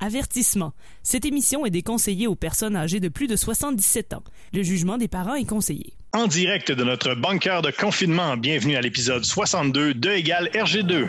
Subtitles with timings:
[0.00, 0.72] Avertissement.
[1.02, 4.24] Cette émission est déconseillée aux personnes âgées de plus de 77 ans.
[4.54, 5.92] Le jugement des parents est conseillé.
[6.12, 11.08] En direct de notre bunker de confinement, bienvenue à l'épisode 62 de égale RG2.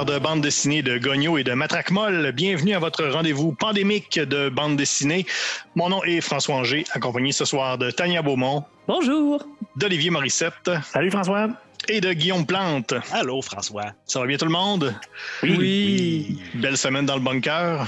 [0.00, 4.18] Amateurs de bande dessinée de Gogno et de Matraque Molle, bienvenue à votre rendez-vous pandémique
[4.18, 5.26] de bande dessinée.
[5.74, 9.44] Mon nom est François Anger, accompagné ce soir de Tania Beaumont, Bonjour.
[9.76, 11.48] d'Olivier Morissette Salut François.
[11.88, 12.94] et de Guillaume Plante.
[13.12, 13.92] Allô, François.
[14.06, 14.94] Ça va bien tout le monde?
[15.42, 16.38] Oui.
[16.54, 17.86] Belle semaine dans le bunker.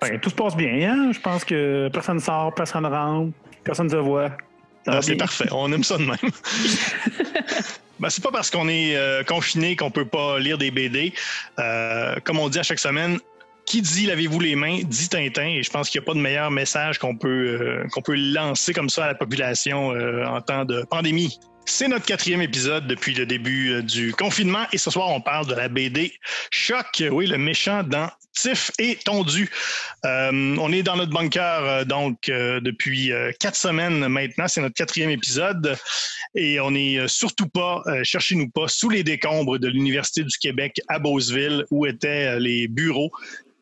[0.00, 1.10] Ben, tout se passe bien, hein?
[1.12, 3.32] Je pense que personne sort, personne rentre,
[3.64, 4.30] personne se voit.
[4.86, 6.16] Ah, c'est parfait, on aime ça de même.
[7.98, 11.14] Ben, c'est pas parce qu'on est euh, confiné qu'on peut pas lire des BD.
[11.58, 13.18] Euh, comme on dit à chaque semaine,
[13.64, 15.46] qui dit lavez-vous les mains dit Tintin.
[15.46, 18.16] Et je pense qu'il n'y a pas de meilleur message qu'on peut, euh, qu'on peut
[18.16, 21.38] lancer comme ça à la population en temps de pandémie.
[21.64, 25.54] C'est notre quatrième épisode depuis le début du confinement et ce soir on parle de
[25.54, 26.12] la BD
[26.50, 28.08] Choc, oui le méchant dans
[28.78, 29.50] Et Tondu.
[30.04, 34.74] Euh, on est dans notre bunker euh, donc euh, depuis quatre semaines maintenant, c'est notre
[34.74, 35.76] quatrième épisode
[36.34, 40.98] et on n'est surtout pas, cherchez-nous pas, sous les décombres de l'Université du Québec à
[40.98, 43.10] Beauceville où étaient les bureaux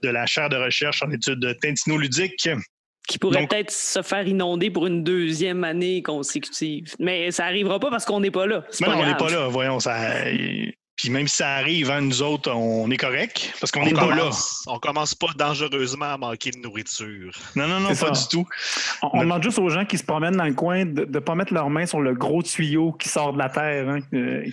[0.02, 2.48] de la chaire de recherche en études tintino-ludiques.
[3.06, 6.94] qui pourrait peut-être se faire inonder pour une deuxième année consécutive.
[6.98, 8.64] Mais ça arrivera pas parce qu'on n'est pas là.
[8.70, 9.94] C'est Mais pas non, on n'est pas là, voyons, ça...
[10.96, 13.92] Puis même si ça arrive, hein, nous autres, on est correct parce qu'on On n'est
[13.92, 14.30] pas là.
[14.68, 17.32] on commence pas dangereusement à manquer de nourriture.
[17.56, 18.10] Non, non, non, pas ça.
[18.12, 18.46] du tout.
[19.02, 21.34] On, on demande juste aux gens qui se promènent dans le coin de ne pas
[21.34, 23.88] mettre leurs mains sur le gros tuyau qui sort de la terre.
[23.88, 24.44] Hein, euh,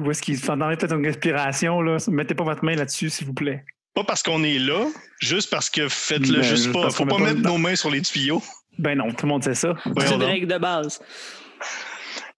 [0.00, 1.80] où est-ce qu'ils sont dans peut-être une respiration?
[1.82, 1.98] Là.
[2.08, 3.64] Mettez pas votre main là-dessus, s'il vous plaît.
[3.94, 4.86] Pas parce qu'on est là,
[5.20, 6.90] juste parce que faites-le Ben, juste juste pas.
[6.90, 8.42] Faut pas met pas mettre nos mains sur les tuyaux.
[8.78, 9.74] Ben non, tout le monde sait ça.
[9.98, 11.00] C'est une règle de base.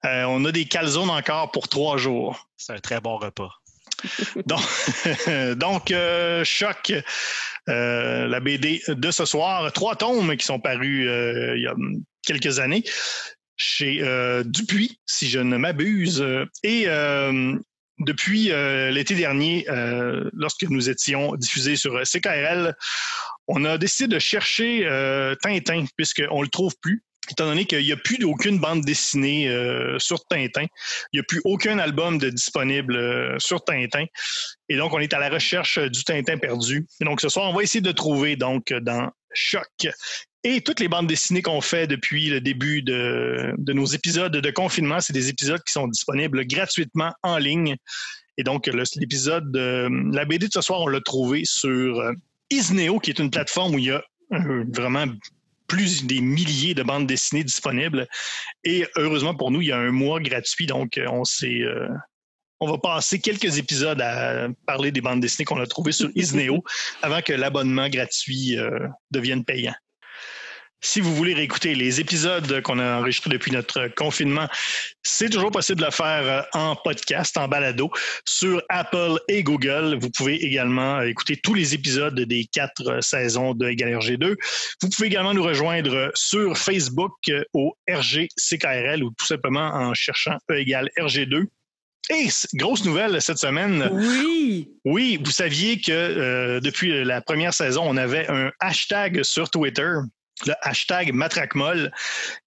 [0.04, 2.48] Euh, on a des calzones encore pour trois jours.
[2.56, 3.50] C'est un très bon repas.
[4.46, 4.62] Donc,
[5.58, 6.90] donc euh, Choc,
[7.68, 9.70] euh, la BD de ce soir.
[9.72, 11.74] Trois tomes qui sont parus il y a
[12.24, 12.82] quelques années
[13.56, 14.02] chez
[14.46, 16.24] Dupuis, si je ne m'abuse.
[16.62, 16.88] Et
[18.00, 22.74] depuis euh, l'été dernier, euh, lorsque nous étions diffusés sur CKRL,
[23.46, 27.04] on a décidé de chercher euh, Tintin, puisqu'on ne le trouve plus.
[27.30, 30.66] Étant donné qu'il n'y a plus d'aucune bande dessinée euh, sur Tintin,
[31.12, 34.04] il n'y a plus aucun album de disponible euh, sur Tintin.
[34.68, 36.86] Et donc, on est à la recherche euh, du Tintin perdu.
[37.00, 39.88] Et donc, ce soir, on va essayer de trouver donc dans Choc.
[40.42, 44.50] Et toutes les bandes dessinées qu'on fait depuis le début de, de nos épisodes de
[44.50, 47.76] confinement, c'est des épisodes qui sont disponibles gratuitement en ligne.
[48.38, 52.02] Et donc, l'épisode de la BD de ce soir, on l'a trouvé sur
[52.48, 54.02] Isneo, qui est une plateforme où il y a
[54.72, 55.06] vraiment
[55.70, 58.08] plus des milliers de bandes dessinées disponibles.
[58.64, 61.88] Et heureusement pour nous, il y a un mois gratuit, donc euh, on s'est euh,
[62.58, 66.62] on va passer quelques épisodes à parler des bandes dessinées qu'on a trouvées sur Isneo
[67.02, 69.74] avant que l'abonnement gratuit euh, devienne payant.
[70.80, 74.48] Si vous voulez réécouter les épisodes qu'on a enregistrés depuis notre confinement,
[75.02, 77.90] c'est toujours possible de le faire euh, en podcast, en balado,
[78.24, 79.98] sur Apple et Google.
[80.00, 84.36] Vous pouvez également euh, écouter tous les épisodes des quatre euh, saisons de Égal RG2.
[84.82, 87.12] Vous pouvez également nous rejoindre sur Facebook
[87.52, 91.46] au RGCKRL ou tout simplement en cherchant E égale RG2.
[92.10, 93.88] Et grosse nouvelle cette semaine.
[93.92, 94.68] Oui!
[94.84, 99.92] Oui, vous saviez que euh, depuis la première saison, on avait un hashtag sur Twitter,
[100.46, 101.90] le hashtag Matracmol,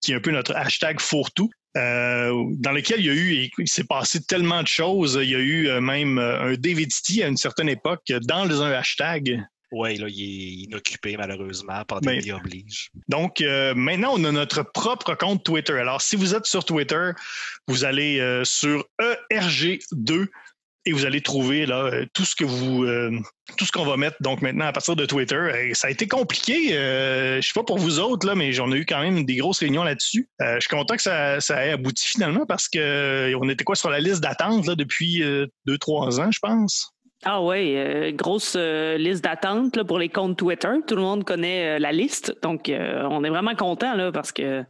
[0.01, 1.51] qui est un peu notre hashtag fourre-tout.
[1.75, 5.19] euh, dans lequel il y a eu, il s'est passé tellement de choses.
[5.21, 8.61] Il y a eu euh, même euh, un David City à une certaine époque dans
[8.61, 9.43] un hashtag.
[9.71, 12.91] Oui, là, il est inoccupé, malheureusement, pandémie oblige.
[13.09, 15.73] Donc, euh, maintenant, on a notre propre compte Twitter.
[15.73, 17.09] Alors, si vous êtes sur Twitter,
[17.67, 18.85] vous allez euh, sur
[19.31, 20.27] ERG2
[20.85, 23.11] et vous allez trouver là euh, tout ce que vous euh,
[23.57, 25.71] tout ce qu'on va mettre donc maintenant à partir de Twitter.
[25.73, 26.77] Ça a été compliqué.
[26.77, 29.35] Euh, je sais pas pour vous autres là, mais j'en ai eu quand même des
[29.35, 30.29] grosses réunions là-dessus.
[30.41, 33.89] Euh, je suis content que ça, ait abouti finalement parce que on était quoi sur
[33.89, 35.23] la liste d'attente depuis
[35.65, 36.89] deux trois ans, je pense?
[37.25, 40.73] Ah euh, grosse liste d'attente pour les comptes Twitter.
[40.87, 42.35] Tout le monde connaît la liste.
[42.41, 44.63] Donc, on est vraiment content parce que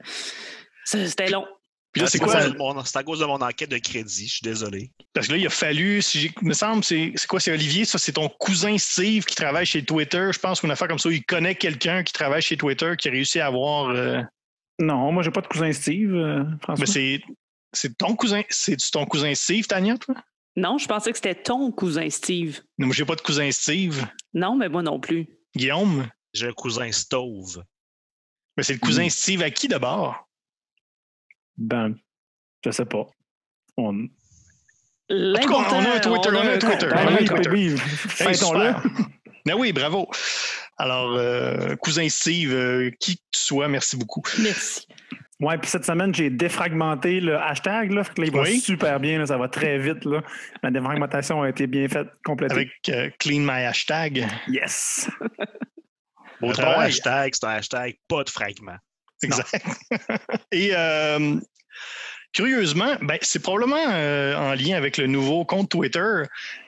[0.85, 1.45] c'était long.
[1.93, 2.33] Puis là, c'est à quoi?
[2.41, 4.91] cause de mon- C'est à cause de mon enquête de crédit, je suis désolé.
[5.13, 7.39] Parce que là, il a fallu, si il me semble, c'est, c'est quoi?
[7.39, 10.29] C'est Olivier, ça, c'est ton cousin Steve qui travaille chez Twitter.
[10.33, 13.11] Je pense qu'une affaire comme ça, il connaît quelqu'un qui travaille chez Twitter qui a
[13.11, 13.89] réussi à avoir.
[13.91, 14.21] euh,
[14.79, 16.83] Non, moi, j'ai pas de cousin Steve, euh, François.
[16.83, 17.21] mais c'est,
[17.73, 20.15] c'est ton cousin, c'est ton cousin Steve, Tania, toi?
[20.55, 22.61] Non, je pensais que c'était ton cousin Steve.
[22.79, 24.03] Non, moi, j'ai pas de cousin Steve.
[24.33, 25.27] Non, mais moi non plus.
[25.55, 26.07] Guillaume?
[26.33, 27.63] J'ai un cousin Stove.
[28.57, 29.07] Mais c'est le cousin.
[29.09, 30.27] Steve à qui d'abord?
[31.57, 31.95] Ben,
[32.65, 33.05] je sais pas.
[33.77, 33.89] On...
[33.89, 36.87] En tout cas, L'important, on a un Twitter, on a un Twitter.
[36.87, 38.33] Ben on a un oui, Twitter.
[38.33, 38.83] super.
[39.45, 40.09] Ben oui, bravo.
[40.77, 44.23] Alors, euh, cousin Steve, euh, qui que tu sois, merci beaucoup.
[44.41, 44.87] Merci.
[45.39, 47.91] Ouais, puis cette semaine, j'ai défragmenté le hashtag.
[47.91, 48.59] Là, Fait que là, il va Oui.
[48.59, 50.05] super bien, là, ça va très vite.
[50.05, 50.21] Là.
[50.63, 52.53] La défragmentation a été bien faite, complétée.
[52.53, 54.25] Avec euh, Clean My Hashtag.
[54.47, 55.09] Yes!
[56.39, 56.87] Beau travail.
[56.87, 58.77] hashtag, c'est un hashtag, pas de fragment.
[59.23, 59.65] Exact.
[60.51, 61.37] Et euh,
[62.33, 66.23] curieusement, ben, c'est probablement euh, en lien avec le nouveau compte Twitter.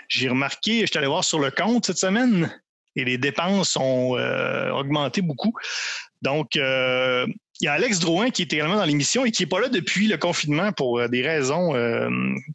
[0.07, 2.53] J'ai remarqué, je suis allé voir sur le compte cette semaine
[2.95, 5.53] et les dépenses ont euh, augmenté beaucoup.
[6.21, 7.27] Donc, il
[7.61, 10.07] y a Alex Drouin qui est également dans l'émission et qui n'est pas là depuis
[10.07, 11.73] le confinement pour des raisons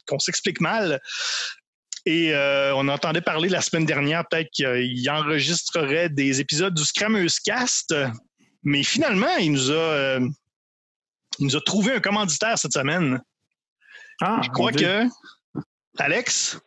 [0.07, 0.99] qu'on s'explique mal.
[2.05, 7.93] Et on entendait parler la semaine dernière, peut-être qu'il enregistrerait des épisodes du Scrammeuse Cast.
[8.63, 9.73] Mais finalement, il nous a,
[10.17, 10.19] euh,
[11.39, 13.21] il nous a trouvé un commanditaire cette semaine.
[14.21, 15.09] Ah, Je crois que.
[15.97, 16.59] Alex?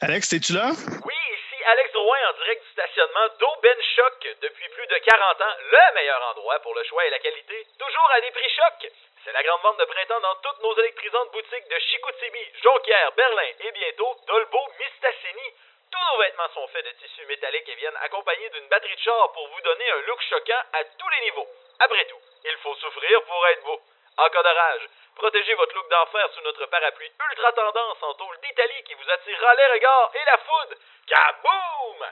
[0.00, 0.70] Alex, es-tu là?
[0.70, 4.18] Oui, ici Alex Drouin en direct du stationnement d'Aubaine Choc.
[4.42, 8.08] Depuis plus de 40 ans, le meilleur endroit pour le choix et la qualité, toujours
[8.14, 8.92] à des prix choc.
[9.26, 13.50] C'est la grande vente de printemps dans toutes nos électrisantes boutiques de Chicoutimi, Jonquière, Berlin
[13.66, 15.48] et bientôt Dolbeau, Mistassini.
[15.90, 19.32] Tous nos vêtements sont faits de tissu métallique et viennent accompagnés d'une batterie de char
[19.32, 21.48] pour vous donner un look choquant à tous les niveaux.
[21.80, 23.80] Après tout, il faut souffrir pour être beau.
[24.18, 28.82] En cas d'orage, protégez votre look d'enfer sous notre parapluie ultra tendance en tôle d'Italie
[28.84, 30.74] qui vous attirera les regards et la foudre.
[31.06, 32.06] Kaboom!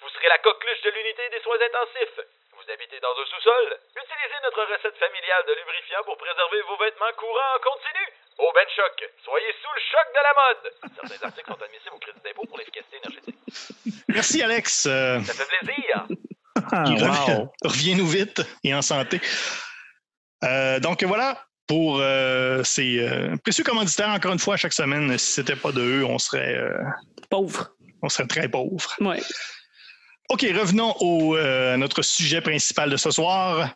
[0.00, 2.20] Vous serez la coqueluche de l'unité des soins intensifs.
[2.54, 3.78] Vous habitez dans un sous-sol?
[3.96, 8.12] Utilisez notre recette familiale de lubrifiant pour préserver vos vêtements courants en continu.
[8.38, 10.94] Au Ben Choc, soyez sous le choc de la mode.
[11.08, 14.04] Certains articles sont admissibles au crédit d'impôt pour l'efficacité énergétique.
[14.08, 14.86] Merci, Alex.
[14.86, 16.06] Euh, Ça fait plaisir.
[16.72, 17.52] Ah, reviens- wow.
[17.64, 19.20] Reviens-nous vite et en santé.
[20.44, 25.16] Euh, donc voilà pour euh, ces euh, précieux commanditaires, encore une fois, chaque semaine.
[25.18, 26.76] Si c'était pas de eux, on serait, euh,
[27.30, 27.70] Pauvre.
[28.02, 28.94] on serait très pauvres.
[29.00, 29.22] Ouais.
[30.30, 33.70] OK, revenons au, euh, à notre sujet principal de ce soir.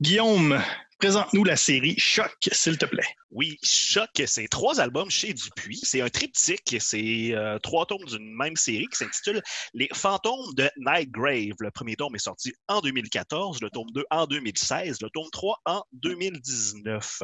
[0.00, 0.60] Guillaume,
[0.98, 3.06] présente-nous la série Choc, s'il te plaît.
[3.30, 5.80] Oui, Choc, c'est trois albums chez Dupuis.
[5.82, 6.76] C'est un triptyque.
[6.80, 9.42] C'est euh, trois tomes d'une même série qui s'intitule
[9.74, 11.54] Les fantômes de Nightgrave.
[11.60, 15.60] Le premier tome est sorti en 2014, le tome 2 en 2016, le tome 3
[15.66, 17.22] en 2019.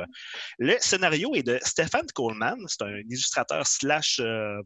[0.58, 2.58] Le scénario est de Stéphane Coleman.
[2.68, 4.60] C'est un illustrateur slash euh,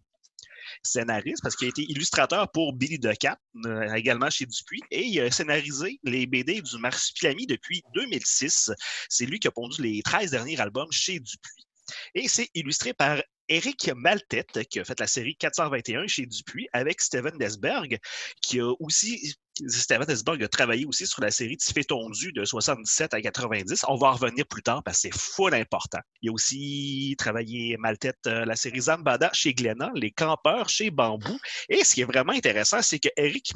[0.82, 5.04] scénariste parce qu'il a été illustrateur pour Billy the Cat, euh, également chez Dupuis, et
[5.04, 8.72] il a scénarisé les BD du Marsupilami depuis 2006.
[9.08, 11.66] C'est lui qui a pondu les 13 derniers albums chez Dupuis.
[12.14, 17.00] Et c'est illustré par Eric Maltette, qui a fait la série 421 chez Dupuis, avec
[17.00, 17.98] Steven Desberg,
[18.42, 19.34] qui a aussi.
[19.66, 23.84] Steven Desberg a travaillé aussi sur la série Tiffé tondu de 77 à 90.
[23.88, 26.00] On va en revenir plus tard parce que c'est full important.
[26.22, 31.38] Il a aussi travaillé Maltette, euh, la série Zambada chez Glénat, Les Campeurs chez Bambou.
[31.69, 33.52] Et ce qui est vraiment intéressant, c'est que Eric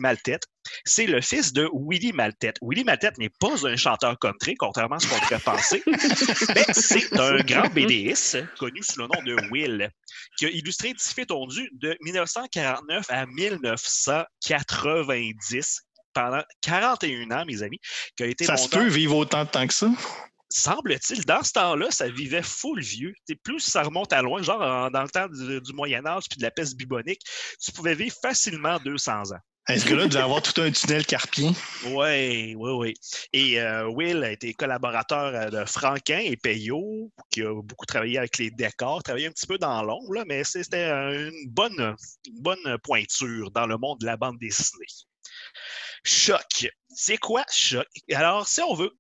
[0.85, 2.57] c'est le fils de Willie Maltette.
[2.63, 7.13] Willie Maltette n'est pas un chanteur country, contrairement à ce qu'on pourrait penser, mais c'est
[7.19, 9.91] un grand BDiste connu sous le nom de Will,
[10.39, 17.81] qui a illustré Tiffé tondu de 1949 à 1990 pendant 41 ans, mes amis,
[18.17, 19.89] qui a été Ça se peut vivre autant de temps que ça?
[20.55, 23.15] semble-t-il, dans ce temps-là, ça vivait full vieux.
[23.27, 26.25] T'sais, plus ça remonte à loin, genre en- dans le temps du, du Moyen Âge
[26.29, 27.21] puis de la peste bubonique,
[27.59, 29.39] tu pouvais vivre facilement 200 ans.
[29.69, 31.53] Est-ce que là, devait avoir tout un tunnel carpien?
[31.87, 32.95] Oui, oui, oui.
[33.33, 38.19] Et euh, Will a été collaborateur euh, de Franquin et Payot, qui a beaucoup travaillé
[38.19, 41.95] avec les décors, travaillé un petit peu dans l'ombre, mais c'était euh, une bonne,
[42.27, 44.85] une bonne pointure dans le monde de la bande dessinée.
[46.05, 46.69] Choc.
[46.89, 47.87] C'est quoi Choc?
[48.13, 48.91] Alors, si on veut,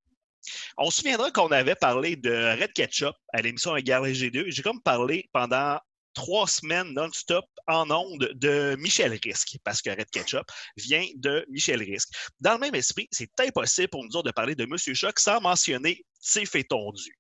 [0.76, 4.44] on se souviendra qu'on avait parlé de Red Ketchup à l'émission Gare G2.
[4.48, 5.78] J'ai comme parlé pendant
[6.14, 11.80] trois semaines non-stop en ondes de Michel Risque, parce que Red Ketchup vient de Michel
[11.80, 12.10] Risque.
[12.40, 15.40] Dans le même esprit, c'est impossible pour nous autres de parler de Monsieur Choc sans
[15.40, 17.16] mentionner Tiff et Tondu.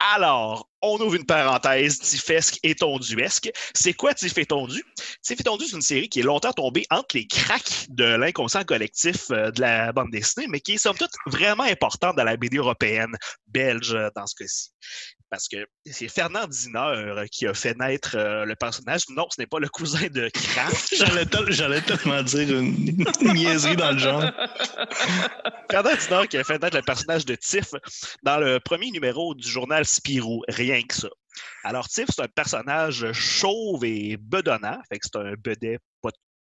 [0.00, 3.50] Alors, on ouvre une parenthèse Tiffesque et Tonduesque.
[3.74, 4.82] C'est quoi Tiff et Tondu?
[5.22, 8.64] Tiff et Tondu, c'est une série qui est longtemps tombée entre les cracks de l'inconscient
[8.64, 12.38] collectif euh, de la bande dessinée, mais qui est somme toute vraiment importante dans la
[12.38, 13.14] BD européenne,
[13.46, 14.70] belge dans ce cas-ci.
[15.30, 19.02] Parce que c'est Fernand Dineur euh, qui a fait naître euh, le personnage.
[19.10, 20.92] Non, ce n'est pas le cousin de Kraft.
[20.96, 24.24] J'allais tel- j'allais tellement dire une, une niaiserie dans le genre.
[25.70, 27.70] Fernand Dinard qui a fait naître le personnage de Tiff
[28.22, 31.08] dans le premier numéro du journal Spirou, rien que ça.
[31.62, 35.78] Alors Tiff, c'est un personnage chauve et bedonnant, fait que c'est un bedet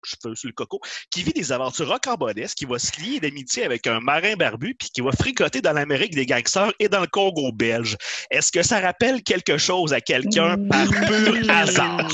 [0.07, 3.87] cheveux sur le coco, qui vit des aventures rocambolesques, qui va se lier d'amitié avec
[3.87, 7.53] un marin barbu, puis qui va fricoter dans l'Amérique des gangsters et dans le Congo
[7.53, 7.97] belge.
[8.31, 12.09] Est-ce que ça rappelle quelque chose à quelqu'un par pur hasard?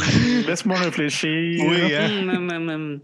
[0.46, 1.64] Laisse-moi réfléchir.
[1.66, 2.28] Oui, hein?
[2.28, 3.00] Hum, hum.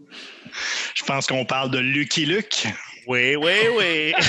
[0.94, 2.66] Je pense qu'on parle de Lucky Luke.
[3.06, 4.12] Oui, oui, oui.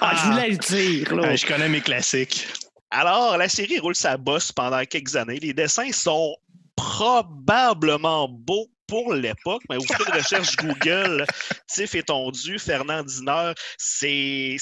[0.00, 1.34] Ah, je voulais le dire, là.
[1.34, 2.46] Je connais mes classiques.
[2.90, 5.38] Alors, la série roule sa bosse pendant quelques années.
[5.40, 6.36] Les dessins sont
[6.76, 11.26] probablement beaux pour l'époque, mais au fil de recherche Google,
[11.68, 14.56] Tiff étendu, Fernand Diner, c'est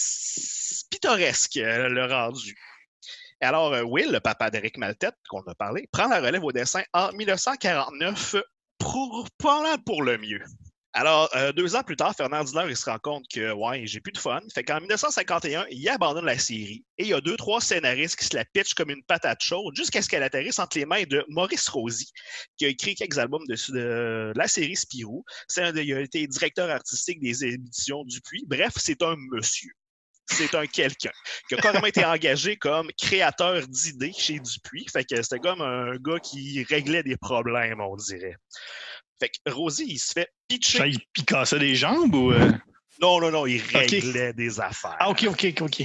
[0.90, 2.56] pittoresque euh, le rendu.
[3.40, 6.82] Alors, euh, Will, le papa d'Eric Maltête, qu'on a parlé, prend la relève au dessin
[6.92, 8.36] en 1949
[8.78, 10.42] pour, mal pour le mieux.
[10.96, 13.98] Alors, euh, deux ans plus tard, Fernand Diner, il se rend compte que, ouais, j'ai
[13.98, 14.40] plus de fun.
[14.54, 16.84] Fait qu'en 1951, il abandonne la série.
[16.98, 19.74] Et il y a deux, trois scénaristes qui se la pitchent comme une patate chaude
[19.74, 22.12] jusqu'à ce qu'elle atterrisse entre les mains de Maurice Rosy,
[22.56, 25.24] qui a écrit quelques albums de, la série Spirou.
[25.48, 28.44] C'est un il a été directeur artistique des éditions Dupuis.
[28.46, 29.72] Bref, c'est un monsieur.
[30.26, 31.10] C'est un quelqu'un
[31.48, 34.86] qui a carrément été engagé comme créateur d'idées chez Dupuis.
[34.92, 38.36] Fait que c'était comme un gars qui réglait des problèmes, on dirait.
[39.20, 40.78] Fait que Rosie, il se fait pitcher.
[40.78, 42.32] Ça, il, il cassait des jambes ou.
[42.32, 42.52] euh?
[43.00, 44.96] Non, non, non, il réglait des affaires.
[45.00, 45.82] Ah, OK, OK, OK.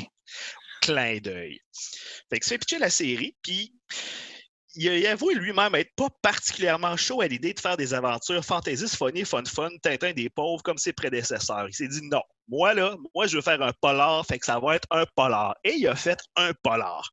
[0.82, 1.60] Clin d'œil.
[2.30, 3.74] Fait que se fait pitcher la série, puis
[4.76, 7.94] il a il a avoué lui-même être pas particulièrement chaud à l'idée de faire des
[7.94, 11.68] aventures fantaisistes, funny, fun, fun, Tintin des pauvres comme ses prédécesseurs.
[11.68, 14.60] Il s'est dit non, moi là, moi je veux faire un polar, fait que ça
[14.60, 15.56] va être un polar.
[15.64, 17.12] Et il a fait un polar.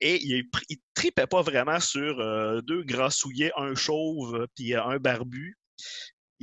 [0.00, 4.82] Et il, il tripait pas vraiment sur euh, deux grands souillets, un chauve puis euh,
[4.84, 5.58] un barbu.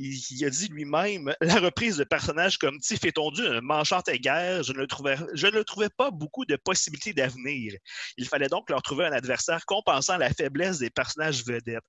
[0.02, 4.18] Il, a dit lui-même la reprise de personnages comme Tiff et Tondu, un manchante et
[4.18, 7.74] guerre, je ne, trouvais pas beaucoup de possibilités d'avenir.
[8.16, 11.84] Il fallait donc leur trouver un adversaire compensant la faiblesse des personnages vedettes.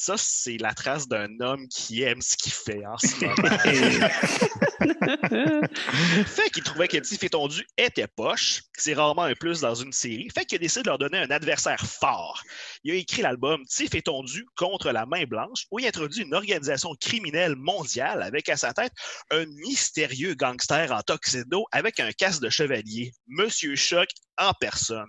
[0.00, 3.34] Ça, c'est la trace d'un homme qui aime ce qu'il fait en ce moment.
[6.24, 8.62] fait qu'il trouvait que et Tondu était poche.
[8.76, 10.28] C'est rarement un plus dans une série.
[10.32, 12.40] Fait qu'il a décidé de leur donner un adversaire fort.
[12.84, 16.34] Il a écrit l'album Tiff et Tondu contre la main blanche, où il introduit une
[16.34, 18.92] organisation criminelle mondiale avec à sa tête
[19.32, 25.08] un mystérieux gangster en tuxedo avec un casque de chevalier, Monsieur Choc en personne.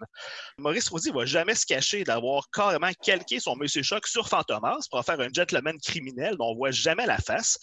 [0.58, 5.00] Maurice Rosy va jamais se cacher d'avoir carrément calqué son Monsieur Choc sur Fantomas pour
[5.00, 7.58] en faire un gentleman criminel dont on voit jamais la face.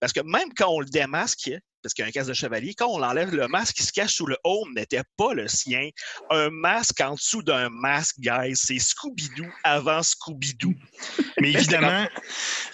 [0.00, 1.50] Parce que même quand on le démasque,
[1.82, 3.92] parce qu'il y a un casque de chevalier, quand on l'enlève, le masque qui se
[3.92, 5.88] cache sous le home n'était pas le sien.
[6.30, 10.74] Un masque en dessous d'un masque, guys, c'est Scooby-Doo avant Scooby-Doo.
[11.40, 12.06] Mais évidemment,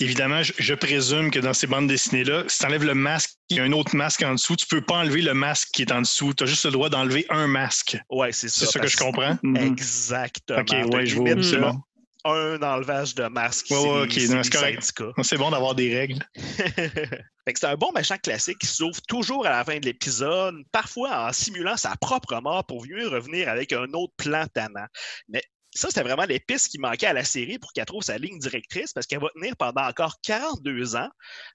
[0.01, 3.59] évidemment, je, je présume que dans ces bandes dessinées-là, si tu enlèves le masque, il
[3.59, 5.93] y a un autre masque en dessous, tu peux pas enlever le masque qui est
[5.93, 6.33] en dessous.
[6.33, 7.99] Tu as juste le droit d'enlever un masque.
[8.11, 8.65] Ouais, c'est ça.
[8.65, 9.39] C'est ça que je comprends.
[9.43, 9.57] Mhm.
[9.57, 10.61] Exactement.
[10.61, 11.43] OK, ouais, je vois.
[11.43, 11.79] C'est bon.
[12.25, 13.66] Un enlevage de masque.
[13.71, 15.02] Ouais, c'est ouais, les- OK, c'est correct.
[15.37, 16.26] bon d'avoir des règles.
[17.47, 21.33] C'est un bon méchant classique qui s'ouvre toujours à la fin de l'épisode, parfois en
[21.35, 24.87] simulant sa propre mort pour mieux revenir avec un autre plan tannant.
[25.28, 25.43] Mais
[25.75, 28.93] ça, c'était vraiment l'épice qui manquait à la série pour qu'elle trouve sa ligne directrice
[28.93, 31.09] parce qu'elle va tenir pendant encore 42 ans.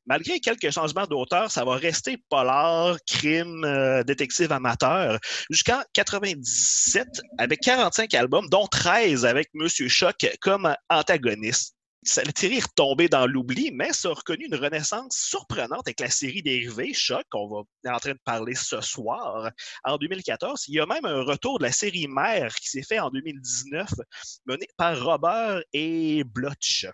[0.06, 7.08] Malgré quelques changements d'auteur, ça va rester polar, crime, euh, détective amateur jusqu'en 97
[7.38, 11.79] avec 45 albums, dont 13 avec Monsieur Choc comme antagoniste.
[12.04, 16.10] Ça l'a tiré retomber dans l'oubli, mais ça a reconnu une renaissance surprenante avec la
[16.10, 19.52] série dérivée Choc, qu'on va est en train de parler ce soir.
[19.84, 23.00] En 2014, il y a même un retour de la série Mère qui s'est fait
[23.00, 23.90] en 2019,
[24.46, 26.88] mené par Robert et Blotch.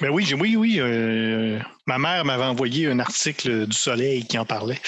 [0.00, 0.80] Ben oui, oui, oui.
[0.80, 4.80] euh, ma mère m'avait envoyé un article du Soleil qui en parlait.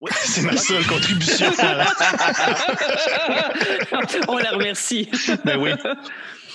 [0.00, 1.52] Oui, C'est ma seule contribution.
[4.28, 5.08] On la remercie.
[5.44, 5.70] Ben oui.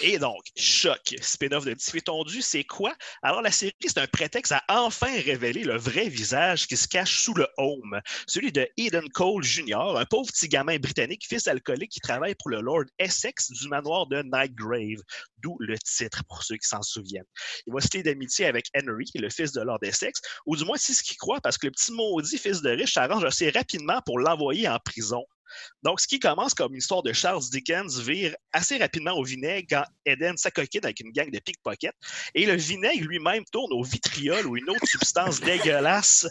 [0.03, 2.95] Et donc, Choc, spin-off de Tiffy Tondu, c'est quoi?
[3.21, 7.19] Alors, la série, c'est un prétexte à enfin révéler le vrai visage qui se cache
[7.19, 11.91] sous le home, celui de Eden Cole Jr., un pauvre petit gamin britannique, fils alcoolique
[11.91, 15.03] qui travaille pour le Lord Essex du manoir de Nightgrave,
[15.37, 17.25] d'où le titre pour ceux qui s'en souviennent.
[17.67, 20.93] Il va se d'amitié avec Henry, le fils de Lord Essex, ou du moins c'est
[20.93, 24.17] ce qu'il croit, parce que le petit maudit fils de riche s'arrange assez rapidement pour
[24.17, 25.23] l'envoyer en prison.
[25.83, 29.67] Donc, ce qui commence comme une histoire de Charles Dickens vire assez rapidement au vinaigre
[29.69, 31.95] quand Eden s'acoquine avec une gang de pickpockets.
[32.35, 36.27] Et le vinaigre lui-même tourne au vitriol ou une autre substance dégueulasse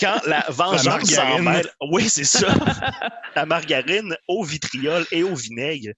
[0.00, 1.70] quand la vengeance s'en mêle.
[1.90, 2.54] Oui, c'est ça.
[3.36, 5.92] la margarine au vitriol et au vinaigre.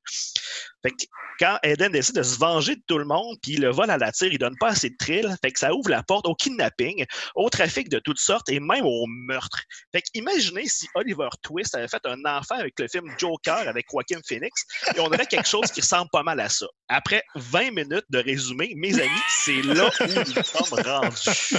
[0.82, 1.04] Fait que
[1.38, 4.12] quand Eden décide de se venger de tout le monde, puis le vol à la
[4.12, 7.04] tire, il donne pas assez de thrill, fait que ça ouvre la porte au kidnapping,
[7.34, 9.62] au trafic de toutes sortes et même au meurtre.
[9.92, 13.68] Fait que imaginez si Oliver Twist avait fait un enfant faire avec le film Joker
[13.68, 14.64] avec Joaquin Phoenix.
[14.94, 16.66] Et on aurait quelque chose qui ressemble pas mal à ça.
[16.88, 21.56] Après 20 minutes de résumé, mes amis, c'est là où nous sommes rendus.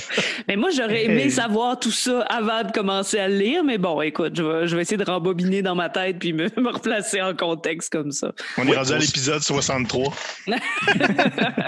[0.47, 4.01] Mais moi, j'aurais aimé savoir tout ça avant de commencer à le lire, mais bon,
[4.01, 7.21] écoute, je vais, je vais essayer de rembobiner dans ma tête puis me, me replacer
[7.21, 8.33] en contexte comme ça.
[8.57, 10.13] On est rendu à l'épisode 63.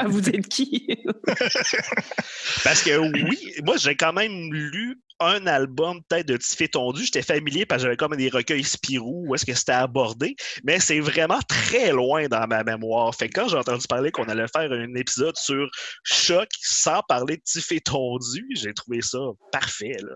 [0.07, 0.87] Vous êtes qui?
[2.63, 7.03] Parce que oui, moi, j'ai quand même lu un album peut-être de Tiffé Tondu.
[7.05, 10.79] J'étais familier parce que j'avais comme des recueils Spirou où est-ce que c'était abordé, mais
[10.79, 13.13] c'est vraiment très loin dans ma mémoire.
[13.15, 15.69] Fait que quand j'ai entendu parler qu'on allait faire un épisode sur
[16.03, 19.19] Choc sans parler de Tiffé Tondu, j'ai trouvé ça
[19.51, 19.97] parfait.
[20.01, 20.15] Là.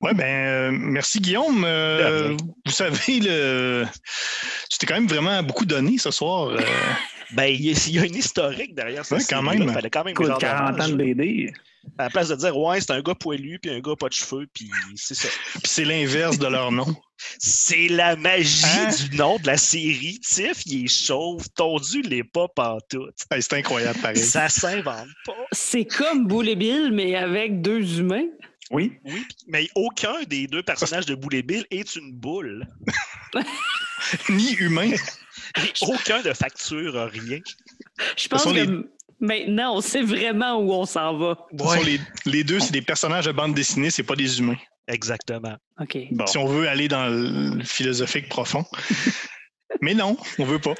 [0.00, 1.64] Oui, ben, euh, merci Guillaume.
[1.64, 3.84] Euh, vous savez, le...
[4.70, 6.48] tu t'es quand même vraiment beaucoup donné ce soir.
[6.50, 6.60] euh.
[7.32, 9.16] Ben, il y, a- il y a une historique derrière ça.
[9.16, 9.68] Ouais, quand même.
[9.72, 11.52] fallait quand même Écoute, rendre 40 ans de BD.
[11.96, 14.14] À la place de dire, ouais, c'est un gars poilu, puis un gars pas de
[14.14, 15.28] cheveux, puis c'est ça.
[15.54, 16.86] Puis c'est l'inverse de leur nom.
[17.38, 18.90] C'est la magie Hein?
[19.10, 20.20] du nom de la série.
[20.20, 23.14] Tiff, il est chauve, tondu, il est pas pantoute.
[23.30, 24.18] Hey, c'est incroyable, pareil.
[24.18, 25.34] Ça s'invente pas.
[25.52, 28.26] C'est comme Boule et Bill, mais avec deux humains.
[28.70, 28.92] Oui.
[29.04, 32.66] Oui, mais aucun des deux personnages de Boule et Bill est une boule.
[34.28, 34.90] Ni humain.
[35.82, 37.38] Aucun de facture rien.
[38.16, 38.66] Je pense que les-
[39.20, 41.36] maintenant, on sait vraiment où on s'en va.
[41.84, 44.56] Les, les deux, c'est des personnages de bande dessinée, c'est pas des humains.
[44.86, 45.56] Exactement.
[45.80, 45.98] OK.
[46.12, 46.26] Bon.
[46.26, 48.64] Si on veut aller dans le philosophique profond.
[49.80, 50.74] Mais non, on veut pas.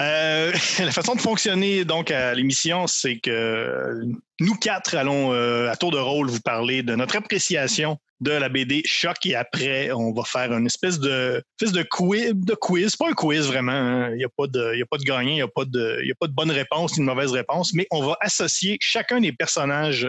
[0.00, 4.02] Euh, la façon de fonctionner donc à l'émission, c'est que
[4.40, 8.48] nous quatre allons euh, à tour de rôle vous parler de notre appréciation de la
[8.48, 11.42] BD Choc et après on va faire une espèce de
[11.90, 13.72] quiz, de quiz, pas un quiz vraiment.
[13.72, 14.10] hein.
[14.12, 16.50] Il n'y a pas de, gagnant, il n'y a pas de, a pas de bonne
[16.50, 20.08] réponse ni de mauvaise réponse, mais on va associer chacun des personnages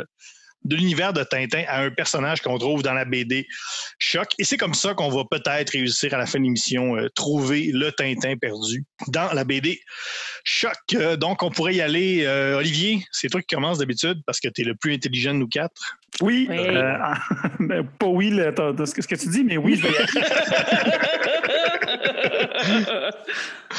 [0.65, 3.47] de l'univers de Tintin à un personnage qu'on trouve dans la BD
[3.99, 4.27] Choc.
[4.39, 7.69] Et c'est comme ça qu'on va peut-être réussir à la fin de l'émission euh, trouver
[7.73, 9.79] le Tintin perdu dans la BD
[10.43, 10.75] Choc.
[10.95, 12.23] Euh, donc, on pourrait y aller.
[12.25, 15.39] Euh, Olivier, c'est toi qui commences d'habitude parce que tu es le plus intelligent de
[15.39, 15.97] nous quatre.
[16.21, 16.47] Oui.
[16.49, 16.57] Oui.
[16.59, 16.93] euh,
[17.59, 18.53] ben, pas oui, le-
[18.85, 20.07] ce que ce que tu dis, mais oui, je vais y aller.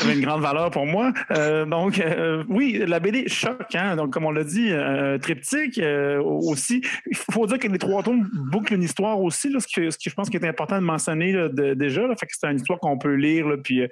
[0.06, 1.12] Avait une grande valeur pour moi.
[1.30, 5.78] Euh, donc, euh, oui, la BD choc, hein, donc comme on l'a dit, euh, triptyque
[5.78, 6.82] euh, aussi.
[7.10, 9.96] Il faut dire que les trois tomes bouclent une histoire aussi, là, ce, que, ce
[10.00, 12.06] je pense qu'il est important de mentionner là, de- déjà.
[12.06, 13.82] Là, fait que c'est une histoire qu'on peut lire, puis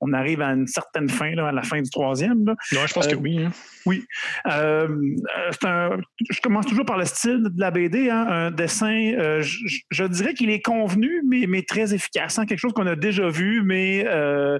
[0.00, 2.44] on arrive à une certaine fin, à la fin du troisième.
[2.46, 2.54] Là.
[2.72, 3.42] Non, je pense que oui.
[3.44, 3.50] hein.
[3.86, 4.04] Oui.
[4.46, 5.98] C'est un-
[6.30, 8.08] je commence toujours par le style de la BD.
[8.10, 9.58] hein, un dessin, je,
[9.90, 12.38] je- dirais qu'il est convenu, mais, mais très efficace.
[12.38, 14.58] hein, quelque chose qu'on a déjà vu, mais euh,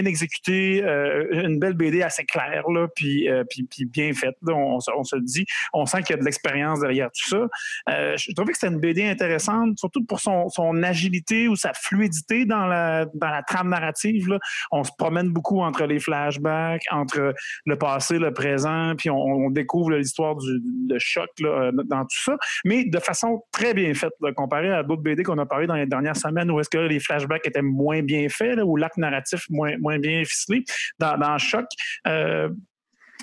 [0.00, 0.82] bien exécuté.
[0.82, 4.36] euh, une belle BD assez claire, là, puis, euh, puis, puis bien faite.
[4.46, 5.44] là, on, se- on se le dit.
[5.72, 7.48] On sent qu'il y a de l'expérience derrière tout ça.
[7.90, 11.72] Euh, je trouvais que c'était une BD intéressante, surtout pour son, son agilité ou sa
[11.74, 14.28] fluidité dans la, dans la trame narrative.
[14.28, 14.38] Là.
[14.70, 17.34] On se promène beaucoup entre les flashbacks, entre
[17.66, 22.22] le passé, le présent, puis on, découvre l'histoire du de choc là, euh, dans tout
[22.24, 25.66] ça, mais de façon très bien faite, là, comparé à d'autres BD qu'on a parlé
[25.66, 28.76] dans les dernières semaines, où est-ce que les flashbacks étaient moins bien faits, là, ou
[28.76, 30.64] l'arc narratif moins, moins bien ficelé.
[30.98, 31.66] Dans, dans Choc,
[32.06, 32.48] euh,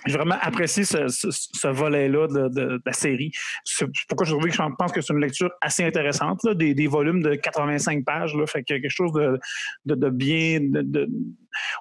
[0.05, 3.31] j'ai vraiment apprécié ce, ce- volet-là de, la série.
[3.63, 6.87] C'est pourquoi je trouvais que je pense que c'est une lecture assez intéressante, des, des
[6.87, 10.59] volumes de 85 pages, là, fait que quelque chose de, de, bien,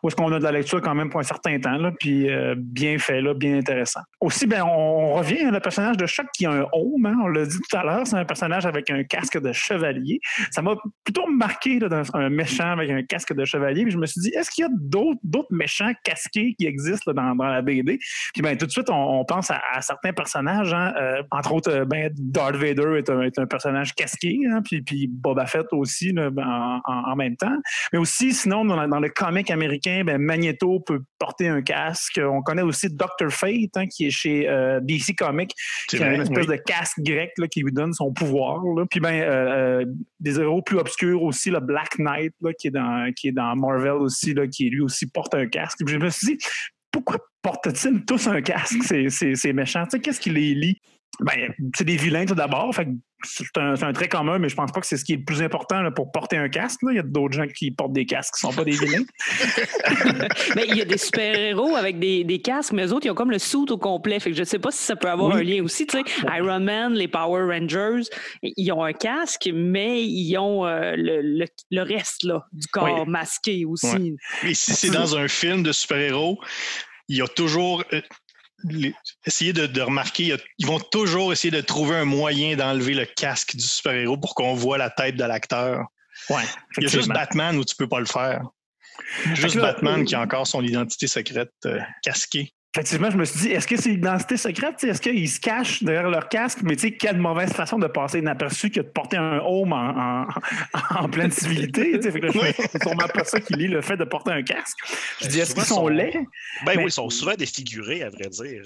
[0.02, 2.30] où est-ce qu'on a de la lecture quand même pour un certain temps, là, puis
[2.30, 4.00] euh, bien fait, là, bien intéressant.
[4.20, 7.28] Aussi, ben, on, revient à le personnage de Choc qui a un home, hein, on
[7.28, 10.20] l'a dit tout à l'heure, c'est un personnage avec un casque de chevalier.
[10.50, 14.06] Ça m'a plutôt marqué là, un méchant avec un casque de chevalier, puis je me
[14.06, 17.98] suis dit, est-ce qu'il y a d'autres méchants casqués qui existent dans, la BD?
[18.34, 21.84] Puis ben, tout de suite, on, pense à, certains personnages, hein, euh, entre autres, euh,
[21.84, 27.16] ben, Darth Vader est un, personnage casqué, hein, puis, puis Boba Fett aussi ben, en,
[27.16, 27.56] même temps.
[27.92, 29.65] Mais aussi, sinon, dans, dans le comic américain,
[30.04, 32.20] ben, Magneto peut porter un casque.
[32.22, 35.52] On connaît aussi Doctor Fate, hein, qui est chez euh, DC Comics,
[35.88, 36.56] qui a une espèce oui.
[36.56, 38.62] de casque grec là, qui lui donne son pouvoir.
[38.64, 38.84] là.
[38.90, 39.84] Puis ben, euh, euh,
[40.20, 43.54] des héros plus obscurs aussi, le Black Knight, là, qui, est dans, qui est dans
[43.56, 45.78] Marvel aussi, là, qui lui aussi porte un casque.
[45.84, 46.44] Puis je me suis dit,
[46.90, 49.84] pourquoi portent-ils tous un casque, ces, ces, ces méchants?
[50.02, 50.78] Qu'est-ce qui les lie?
[51.20, 52.74] Ben, c'est des vilains tout d'abord.
[52.74, 52.88] Fait
[53.24, 55.42] c'est un, trait commun, mais je pense pas que c'est ce qui est le plus
[55.42, 56.80] important là, pour porter un casque.
[56.82, 56.92] là.
[56.92, 59.04] Il y a d'autres gens qui portent des casques qui sont pas des vilains.
[60.54, 63.14] Mais il y a des super-héros avec des, des casques, mais eux autres, ils ont
[63.14, 64.20] comme le suit au complet.
[64.20, 65.40] Fait que je sais pas si ça peut avoir Oui.
[65.40, 65.86] un lien aussi.
[65.86, 66.04] Tu sais,
[66.36, 68.02] Iron Man, les Power Rangers,
[68.42, 72.84] ils ont un casque, mais ils ont euh, le, le- le reste là, du corps
[73.04, 73.10] Oui.
[73.10, 73.86] masqué aussi.
[73.86, 74.50] Ouais.
[74.50, 76.38] Et si c'est dans un film de super-héros,
[77.08, 77.82] il y a toujours.
[78.68, 78.94] Les-
[79.26, 83.56] essayer de, de remarquer, ils vont toujours essayer de trouver un moyen d'enlever le casque
[83.56, 85.84] du super-héros pour qu'on voit la tête de l'acteur.
[86.30, 86.42] Ouais,
[86.78, 87.08] Il y a juste.
[87.08, 88.42] Batman où tu peux pas le faire.
[89.34, 92.52] Juste là, Batman euh, qui a encore son identité secrète euh, casquée.
[92.76, 94.74] Effectivement, je me suis dit, est-ce que c'est l'identité secrète?
[94.78, 96.58] Tu sais, Est-ce qu'ils se cachent derrière leur casque?
[96.62, 100.26] Mais tu sais, quelle mauvaise façon de passer inaperçu que de porter un home en,
[100.26, 100.26] en,
[101.04, 101.92] en pleine civilité.
[101.92, 102.12] tu sais?
[102.12, 104.32] Fait que là, je me- C'est sûrement pas ça qui lie le fait de porter
[104.32, 104.76] un casque.
[105.22, 106.12] Je dis, est-ce qu'ils sont sont- laids?
[106.66, 108.60] Ben oui, ils sont souvent défigurés, à vrai dire.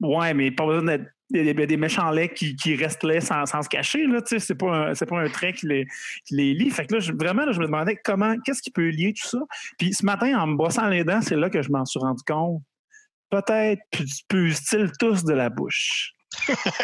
[0.00, 1.06] Ouais, mais pas besoin d'être.
[1.30, 4.06] Il y a des- méchants laids qui, qui restent laids sans, sans se cacher.
[4.06, 5.84] Là, c'est pas un, c'est pas un trait qui les,
[6.24, 6.70] qui les lie.
[6.70, 9.26] Fait que là, je- vraiment, là, je me demandais comment, qu'est-ce qui peut lier tout
[9.28, 9.38] ça?
[9.78, 12.22] Puis ce matin, en me brossant les dents, c'est là que je m'en suis rendu
[12.24, 12.62] compte.
[13.30, 13.80] Peut-être
[14.28, 16.12] puent-ils tous de la bouche.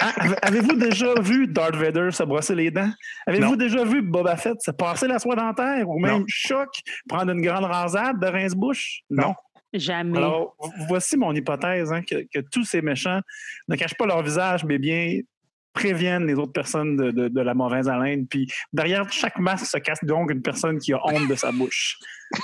[0.00, 2.90] Avez- Avez-vous déjà vu Darth Vader se brosser les dents?
[3.26, 6.24] Avez-vous déjà vu Boba Fett se passer la soie dentaire ou même Non.
[6.28, 6.68] Choc
[7.09, 9.00] prendre une grande rasade de rince-bouche?
[9.11, 9.35] Non.
[9.72, 10.16] Jamais.
[10.18, 10.57] Alors,
[10.88, 13.20] voici mon hypothèse, hein, que, que tous ces méchants
[13.68, 15.20] ne cachent pas leur visage, mais bien
[15.74, 18.26] préviennent les autres personnes de, de- de la mauvaise haleine.
[18.26, 21.98] Puis derrière chaque masque se cache donc une personne qui a honte de sa bouche.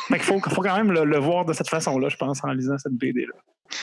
[0.09, 2.53] Fait qu'il faut, faut quand même le, le voir de cette façon-là, je pense, en
[2.53, 3.33] lisant cette BD-là.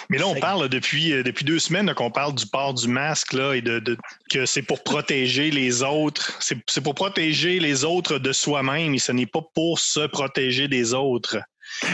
[0.10, 3.32] Mais là, on parle depuis, euh, depuis deux semaines qu'on parle du port du masque
[3.32, 3.98] là, et de, de-
[4.30, 6.36] que c'est pour protéger les autres.
[6.42, 10.68] C'est c'est pour protéger les autres de soi-même et ce n'est pas pour se protéger
[10.68, 11.38] des autres.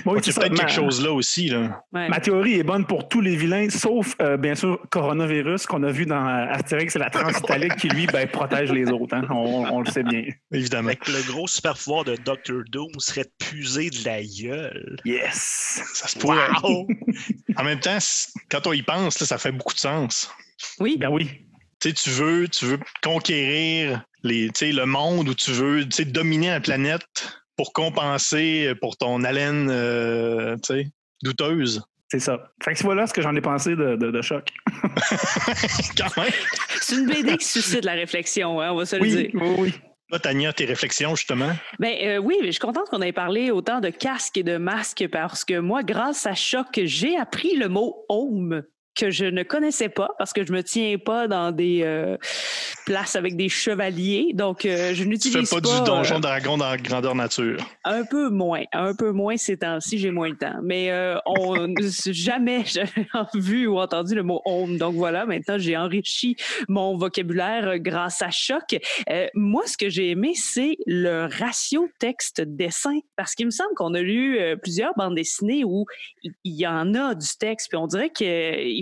[0.05, 1.49] Bon, oui, Donc, il y c'est peut-être Ma- quelque chose là aussi.
[1.49, 1.83] Là.
[1.91, 2.07] Ouais.
[2.09, 5.91] Ma théorie est bonne pour tous les vilains, sauf, euh, bien sûr, Coronavirus, qu'on a
[5.91, 9.15] vu dans euh, Astérix et la Transitalique, qui, lui, ben, protège les autres.
[9.15, 9.27] hein.
[9.29, 10.23] On, on le sait bien.
[10.51, 10.89] Évidemment.
[10.89, 14.97] Fait que le gros super pouvoir de Doctor Doom serait de puiser de la gueule.
[15.05, 15.81] Yes!
[15.93, 16.47] Ça se pourrait.
[16.63, 16.87] Wow!
[17.57, 17.99] En même temps,
[18.49, 20.31] quand on y pense, là, ça fait beaucoup de sens.
[20.79, 20.97] Oui.
[20.99, 21.29] Ben oui.
[21.79, 25.83] Tu sais, tu veux, tu veux conquérir les, tu sais, le monde où tu veux
[25.83, 30.87] tu sais, dominer la planète pour compenser pour ton haleine euh, tu sais,
[31.21, 31.83] douteuse.
[32.09, 32.51] C'est ça.
[32.63, 34.47] Fait que voilà ce que j'en ai pensé de, de, de choc.
[35.97, 36.31] Quand même.
[36.79, 39.29] C'est une BD qui suscite la réflexion, hein, on va se le dire.
[39.33, 39.73] Oui, oui.
[40.09, 41.53] Toi, Tania, tes réflexions, justement?
[41.79, 44.57] Ben euh, oui, mais je suis contente qu'on ait parlé autant de casques et de
[44.57, 48.63] masques parce que moi, grâce à Choc, j'ai appris le mot home
[48.95, 52.17] que je ne connaissais pas parce que je me tiens pas dans des euh,
[52.85, 56.19] places avec des chevaliers, donc euh, je Tu n'utilise fais pas, pas, du donjon euh,
[56.19, 57.57] dragon dans grandeur nature.
[57.83, 60.59] un peu moins, un peu moins ces temps-ci, j'ai moins le temps.
[60.63, 61.73] Mais euh, on
[62.11, 64.77] jamais j'avais vu ou entendu le mot home.
[64.77, 66.35] Donc voilà, maintenant j'ai enrichi
[66.67, 68.79] mon vocabulaire euh, grâce à Choc.
[69.09, 72.99] Euh, moi, ce que j'ai aimé, c'est le ratio texte-dessin.
[73.15, 75.85] Parce qu'il me semble qu'on a lu euh, plusieurs bandes dessinées où
[76.23, 78.09] il y en a du texte, puis on dirait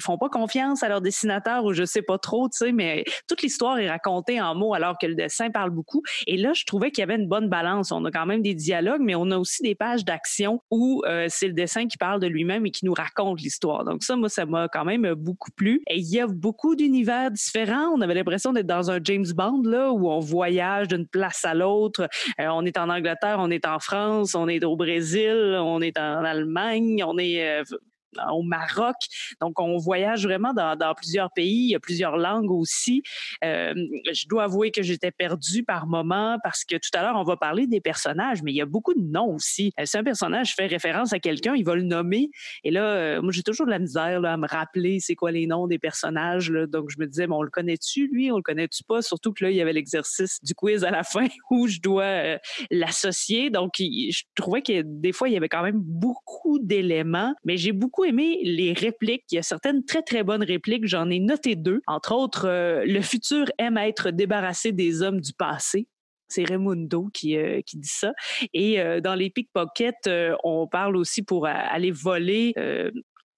[0.02, 3.04] qu'ils font pas confiance à leur dessinateur ou je sais pas trop, tu sais, mais
[3.28, 6.02] toute l'histoire est racontée en mots alors que le dessin parle beaucoup.
[6.28, 7.92] Et là, je trouvais qu'il y avait une bonne balance.
[7.92, 11.28] On a quand même des dialogues, mais on a aussi des pages d'action où euh,
[11.30, 13.86] c'est le dessin qui parle de lui-même et qui nous raconte l'histoire.
[13.86, 15.82] Donc ça, moi, ça m'a quand même beaucoup plu.
[15.90, 17.90] Et il y a beaucoup d'univers différents.
[17.94, 21.54] On avait l'impression d'être dans un James Bond, là, où on voyage d'une place à
[21.54, 22.08] l'autre.
[22.40, 25.98] Euh, on est en Angleterre, on est en France, on est au Brésil, on est
[25.98, 27.64] en Allemagne, on est euh,
[28.32, 28.96] au Maroc.
[29.40, 31.66] Donc, on voyage vraiment dans, dans plusieurs pays.
[31.66, 33.04] Il y a plusieurs langues aussi.
[33.44, 33.74] Euh,
[34.12, 37.38] je dois avouer que j'étais perdue par moments parce que tout à l'heure, on va
[37.38, 39.72] parler des personnages, mais il y a beaucoup de noms aussi.
[39.80, 42.30] Euh, si un personnage fait référence à quelqu'un, il va le nommer.
[42.64, 45.32] Et là, euh, moi, j'ai toujours de la misère là, à me rappeler c'est quoi
[45.32, 46.52] les noms des personnages.
[46.52, 46.68] là.
[46.68, 48.32] Donc, je me disais, bon, on le connaît-tu, lui?
[48.32, 49.02] On le connaît-tu pas?
[49.02, 52.04] Surtout que là, il y avait l'exercice du quiz à la fin où je dois
[52.04, 52.38] euh,
[52.70, 53.50] l'associer.
[53.50, 57.72] Donc, je trouvais que des fois, il y avait quand même beaucoup d'éléments, mais j'ai
[57.72, 59.26] beaucoup aimé les répliques.
[59.32, 60.88] Il y a certaines très, très bonnes répliques.
[60.88, 61.82] J'en ai noté deux.
[61.88, 65.88] Entre autres, euh, le futur aime être débarrassé des hommes du passé.
[66.32, 68.14] C'est Raimundo qui, euh, qui dit ça.
[68.54, 70.10] Et euh, dans les pickpockets,
[70.44, 72.90] on parle aussi pour aller voler euh,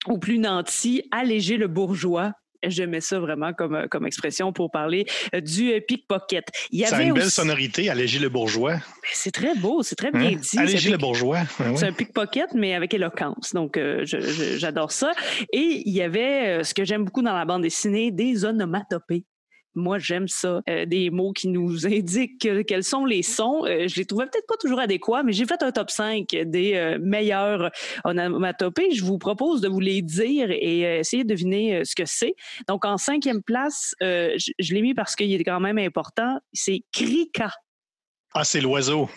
[0.05, 2.33] au plus nanti, alléger le bourgeois.
[2.65, 6.45] J'aimais ça vraiment comme, euh, comme expression pour parler euh, du euh, pickpocket.
[6.71, 8.77] Il y Ça a avait une belle aussi- sonorité, alléger le bourgeois.
[9.13, 10.39] C'est très beau, c'est très bien Hein?
[10.39, 10.57] dit.
[10.57, 11.39] Alléger C'est le bourgeois.
[11.59, 11.75] Ouais.
[11.75, 13.53] c'est un pickpocket, mais avec éloquence.
[13.53, 15.11] Donc, euh, j'adore ça.
[15.51, 19.25] Et il y avait, ce que j'aime beaucoup dans la bande dessinée, des onomatopées.
[19.75, 20.61] Moi, j'aime ça.
[20.69, 23.65] Euh, des mots qui nous indiquent que- quels sont les sons.
[23.65, 26.75] Euh, je les trouvais peut-être pas toujours adéquats, mais j'ai fait un top 5 des
[26.75, 27.71] euh, meilleurs
[28.03, 28.91] onomatopées.
[28.91, 32.35] Je vous propose de vous les dire et euh, essayer de deviner ce que c'est.
[32.67, 36.39] Donc, en cinquième place, je, je l'ai mis parce qu'il est quand même important.
[36.53, 37.51] C'est Krika.
[38.33, 39.09] Ah, c'est l'oiseau.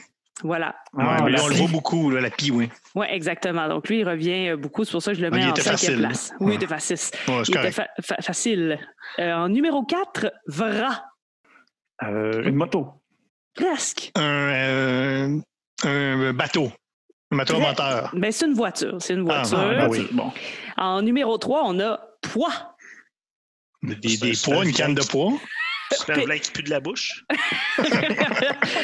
[0.42, 0.76] Voilà.
[0.98, 2.68] Ah, on le voit beaucoup, là, la pie, oui.
[2.94, 3.68] Oui, exactement.
[3.68, 4.84] Donc, lui, il revient euh, beaucoup.
[4.84, 5.98] C'est pour ça que je le Ah, mets il en cinquième facile.
[5.98, 6.32] place.
[6.40, 6.54] Oui, il Ouais.
[6.56, 6.96] était facile.
[7.28, 7.72] Ouais, Il était correct.
[7.74, 8.78] fa- fa- facile.
[9.18, 11.04] Euh, en numéro 4, Vra.
[12.02, 12.88] Euh, une moto.
[13.54, 14.12] Presque.
[14.14, 15.38] Un, euh,
[15.84, 16.70] un bateau.
[17.32, 18.10] Un bateau moteur.
[18.12, 18.96] Ben, c'est une voiture.
[19.00, 19.58] C'est une Ah, voiture.
[19.58, 20.06] ah, Ah oui.
[20.12, 20.30] bon.
[20.76, 22.76] En numéro 3, on a Poids.
[23.82, 25.10] Des, des poids, un une canne de vieil-
[25.88, 25.98] poids.
[25.98, 27.24] Super blanc qui pue de la bouche?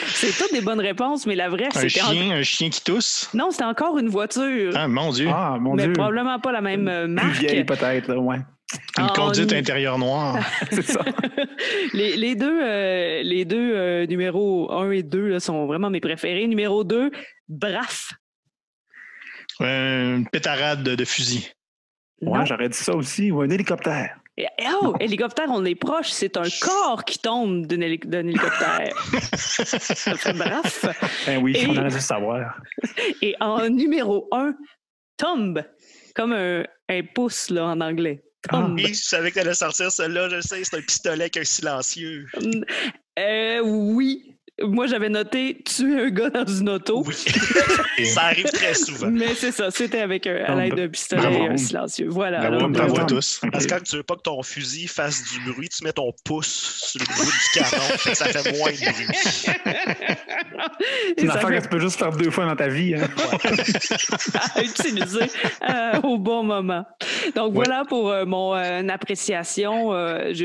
[0.06, 2.02] c'est toutes des bonnes réponses, mais la vraie, Un c'était.
[2.02, 3.28] en- chien, un chien qui tousse?
[3.34, 4.72] Non, c'était encore une voiture.
[4.76, 5.28] Ah, mon Dieu.
[5.32, 5.92] Ah, mon mais Dieu.
[5.92, 7.36] probablement pas la même euh, Plus marque.
[7.38, 8.38] vieille, peut-être, là, ouais.
[8.98, 10.38] Une en- conduite intérieure noire.
[10.70, 11.00] C'est ça.
[11.92, 16.00] les, les deux, euh, les deux euh, numéros 1 et 2 là, sont vraiment mes
[16.00, 16.46] préférés.
[16.46, 17.10] Numéro 2,
[17.48, 18.12] Braf.
[19.60, 21.50] Une pétarade de, de fusil.
[22.22, 23.30] Ouais, j'aurais dit ça aussi.
[23.30, 24.16] Ou un hélicoptère.
[24.36, 24.46] Et-
[24.80, 26.08] Oh, hélicoptère, on est proche.
[26.10, 28.96] C'est un corps qui tombe d'un héli- d'un hélicoptère.
[29.36, 30.86] Ça fait braf.
[31.26, 32.56] Ben oui, Et- on aurait dû le savoir.
[33.22, 34.54] Et en numéro 1,
[35.18, 35.62] tombe.
[36.14, 38.22] Comme un, un pouce là, en anglais.
[38.50, 38.74] Tombe.
[38.74, 42.26] Oui, je savais que t'allais sortir celle-là, je sais, c'est un pistolet avec un silencieux.
[43.18, 44.36] Euh, oui.
[44.64, 47.05] Moi, j'avais noté tuer un gars dans une auto.
[47.07, 47.14] Oui.
[48.07, 49.09] ça arrive très souvent.
[49.11, 51.44] Mais c'est ça, c'était avec un, à Donc, l'aide d'un pistolet bravo.
[51.44, 52.09] et un silencieux.
[52.09, 52.38] Voilà.
[52.40, 53.40] Bravo, alors, bravo euh, à tous.
[53.53, 56.12] Parce que quand tu veux pas que ton fusil fasse du bruit, tu mets ton
[56.25, 56.46] pouce
[56.92, 59.07] sur le bout du canon, fait que ça fait moins de bruit.
[61.16, 62.94] C'est une affaire fait que tu peux juste faire deux fois dans ta vie.
[62.94, 63.09] Hein.
[64.55, 65.25] à utiliser
[65.68, 66.85] euh, au bon moment.
[67.35, 69.92] Donc voilà pour euh, mon euh, appréciation.
[69.92, 70.44] Euh, je-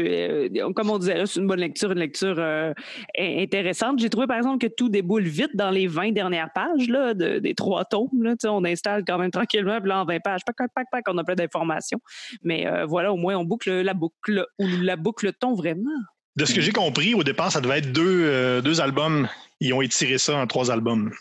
[0.59, 2.73] euh, comme on disait, là, c'est une bonne lecture, une lecture euh,
[3.17, 3.99] in- intéressante.
[4.07, 7.39] J'ai trouvé par exemple que tout déboule vite dans les 20 dernières pages là, de-
[7.39, 8.07] des trois tomes.
[8.21, 8.35] Là.
[8.45, 11.17] On installe quand même tranquillement, puis là en 20 pages, pac, pac, pac, pac, on
[11.17, 11.99] a plein d'informations.
[12.41, 15.91] Mais euh, voilà, au moins on boucle la boucle ou la boucle-t-on vraiment.
[16.37, 19.27] De ce que j'ai compris, au départ, ça devait être deux, euh, deux albums.
[19.59, 21.11] Ils ont étiré ça en trois albums.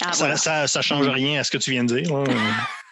[0.00, 0.36] Ah, ça, voilà.
[0.36, 2.24] ça, ça change rien à ce que tu viens de dire.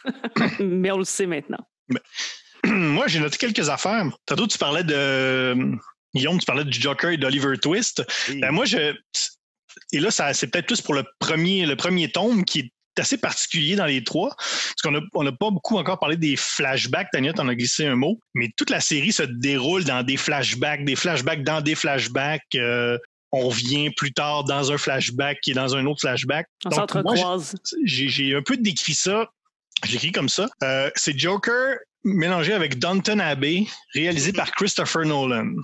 [0.59, 1.65] Mais on le sait maintenant.
[2.67, 4.05] Moi, j'ai noté quelques affaires.
[4.27, 5.55] Tantôt, tu parlais de.
[6.15, 8.05] Guillaume, tu parlais du Joker et d'Oliver Twist.
[8.31, 8.95] Et- Ben, moi, je.
[9.93, 13.19] Et là, ça, c'est peut-être plus pour le premier, le premier tome qui est assez
[13.19, 14.35] particulier dans les trois.
[14.37, 17.09] Parce qu'on n'a on a pas beaucoup encore parlé des flashbacks.
[17.13, 18.21] Tania, t'en as glissé un mot.
[18.35, 22.43] Mais toute la série se déroule dans des flashbacks, des flashbacks dans des flashbacks.
[22.55, 22.97] Euh,
[23.33, 26.47] on revient plus tard dans un flashback qui est dans un autre flashback.
[26.65, 27.57] On Donc, moi, s'entrecroise.
[27.85, 29.29] j'ai j'ai un peu décrit ça.
[29.85, 30.49] J'ai écrit comme ça.
[30.63, 35.57] Euh, c'est Joker mélangé avec Downton Abbey, réalisé par Christopher Nolan.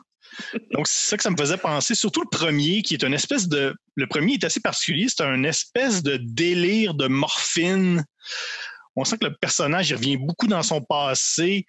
[0.73, 1.95] Donc, c'est ça que ça me faisait penser.
[1.95, 3.75] Surtout le premier, qui est une espèce de.
[3.97, 5.07] Le premier est assez particulier.
[5.09, 8.05] C'est un espèce de délire de morphine.
[8.97, 11.65] On sent que le personnage revient beaucoup dans son passé.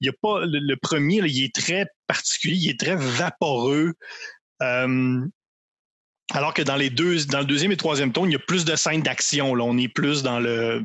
[0.00, 3.94] Il y a pas le, premier, il est très particulier, il est très vaporeux.
[4.62, 5.26] Euh,
[6.32, 8.64] alors que dans les deux, dans le deuxième et troisième tome, il y a plus
[8.64, 9.54] de scènes d'action.
[9.54, 10.84] Là, on est plus dans le,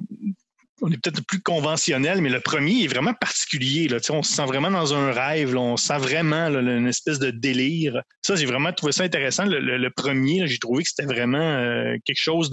[0.82, 3.88] on est peut-être plus conventionnel, mais le premier est vraiment particulier.
[3.88, 3.98] Là.
[4.10, 5.56] On se sent vraiment dans un rêve.
[5.56, 8.02] On sent vraiment une espèce de délire.
[8.24, 9.46] Ça, j'ai vraiment trouvé ça intéressant.
[9.46, 12.50] Le, premier, j'ai trouvé que c'était vraiment euh, quelque chose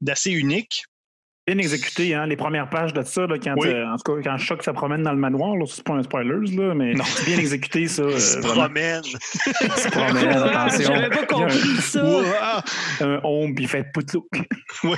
[0.00, 0.84] d'assez unique.
[1.44, 3.66] Bien exécuté, hein, les premières pages de ça, là, quand, Oui.
[3.68, 6.02] euh, en tout cas, quand Choc se promène dans le manoir, là, c'est pas un
[6.04, 7.02] spoiler, là, mais Non.
[7.04, 8.04] c'est bien exécuté, ça.
[8.10, 8.62] Il se euh, vraiment.
[8.66, 9.02] promène.
[9.04, 10.94] Il se promène, attention.
[10.94, 12.62] J'avais pas compris ça.
[13.00, 14.26] Un home, puis il fait poutlouk.
[14.84, 14.94] Ouais.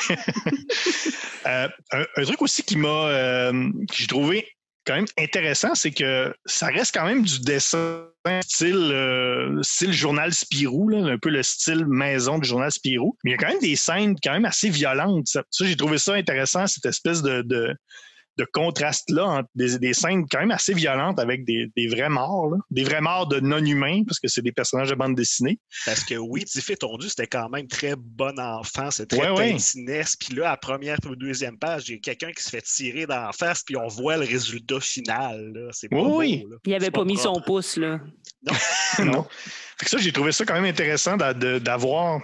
[1.46, 4.46] Euh, un, un truc aussi qui m'a euh, que j'ai trouvé
[4.86, 8.06] quand même intéressant, c'est que ça reste quand même du dessin
[8.42, 13.16] style, euh, style journal Spirou, là, un peu le style maison du journal Spirou.
[13.24, 15.26] Mais il y a quand même des scènes quand même assez violentes.
[15.26, 17.74] Ça, j'ai trouvé ça intéressant, cette espèce de,
[18.36, 22.50] de contraste-là entre des, des scènes quand même assez violentes avec des, des vrais morts,
[22.50, 22.56] là.
[22.70, 25.58] des vrais morts de non-humains, parce que c'est des personnages de bande dessinée.
[25.86, 30.20] Parce que oui, Diffé Tondu, c'était quand même très bon enfant, c'est très Ouais, tintinesque.
[30.26, 32.62] Puis là, à la première ou deuxième page, il y a quelqu'un qui se fait
[32.62, 35.52] tirer dans la face, puis on voit le résultat final.
[35.54, 35.68] là.
[35.72, 36.44] C'est pas Oui, beau, oui.
[36.50, 36.56] là.
[36.66, 38.00] Il avait C'est pas, mis son pouce, là.
[39.04, 39.26] non.
[39.78, 42.20] Fait que ça, j'ai trouvé ça quand même intéressant d'avoir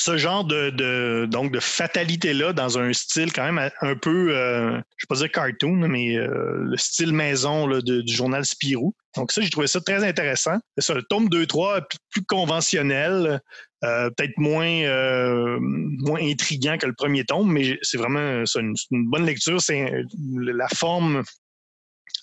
[0.00, 4.74] ce genre de, donc de fatalité-là dans un style quand même un peu, euh, je
[4.74, 8.94] ne vais pas dire cartoon, mais euh, le style maison de- du journal Spirou.
[9.16, 10.58] Donc ça, j'ai trouvé ça très intéressant.
[10.78, 13.40] C'est un tome 2-3 plus, plus conventionnel,
[13.84, 19.24] euh, peut-être moins, moins intriguant que le premier tome, mais c'est vraiment ça, une, bonne
[19.26, 19.60] lecture.
[19.60, 19.92] C'est
[20.32, 21.22] la forme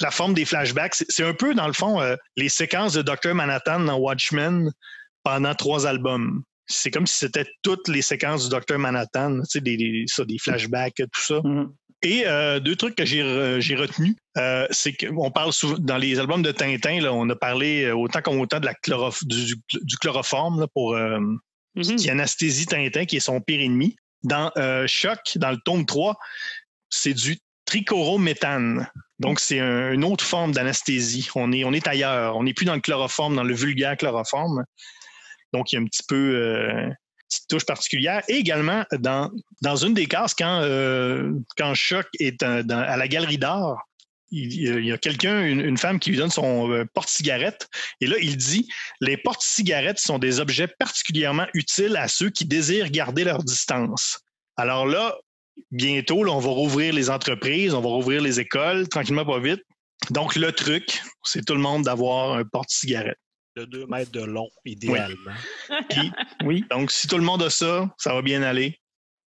[0.02, 0.96] la forme des flashbacks.
[0.96, 2.02] C'est- un peu, dans le fond,
[2.36, 3.34] les séquences de Dr.
[3.34, 4.72] Manhattan dans Watchmen
[5.24, 6.44] pendant trois albums.
[6.68, 8.78] C'est comme si c'était toutes les séquences du Dr.
[8.80, 11.42] Manhattan, tu sais, des, des- ça, des flashbacks, tout ça.
[11.44, 11.74] Mhm.
[12.02, 15.98] Et euh, deux trucs que j'ai re- j'ai retenus, euh, c'est qu'on parle souvent dans
[15.98, 19.26] les albums de Tintin, là, on a parlé euh, autant comme autant de la chlorof-
[19.26, 19.56] du,
[20.00, 21.20] chloroforme là, pour euh,
[21.76, 21.96] Mhm.
[21.98, 23.96] qui anesthésie Tintin, qui est son pire ennemi.
[24.24, 24.52] Dans
[24.88, 26.18] Choc, dans le tome 3,
[26.90, 28.88] c'est du trichorométhane.
[29.20, 31.28] Donc, c'est un- une autre forme d'anesthésie.
[31.36, 32.36] On est, on est ailleurs.
[32.36, 34.64] On n'est plus dans le chloroforme, dans le vulgaire chloroforme.
[35.56, 36.90] Donc, il y a un petit peu euh,
[37.30, 38.22] petite touche particulière.
[38.28, 43.38] Et également, dans, dans une des cases, quand, euh, quand Choc est à la galerie
[43.38, 43.78] d'art,
[44.32, 47.70] il, y a quelqu'un, une, femme qui lui donne son euh, porte-cigarette.
[48.02, 48.68] Et là, il dit
[49.00, 54.20] Les porte-cigarettes sont des objets particulièrement utiles à ceux qui désirent garder leur distance.
[54.58, 55.16] Alors là,
[55.72, 59.62] bientôt, on va rouvrir les entreprises, on va rouvrir les écoles, tranquillement, pas vite.
[60.10, 63.18] Donc, le truc, c'est tout le monde d'avoir un porte-cigarette.
[63.56, 65.32] De 2 mètres de long, idéalement.
[65.90, 66.12] Puis,
[66.44, 66.66] Oui.
[66.70, 68.78] donc, si tout le monde a ça, ça va bien aller.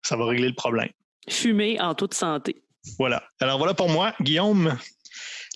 [0.02, 0.90] Ça va régler le problème.
[1.30, 2.62] Fumer en toute santé.
[2.98, 3.26] Voilà.
[3.40, 4.14] Alors, voilà pour moi.
[4.20, 4.76] Guillaume,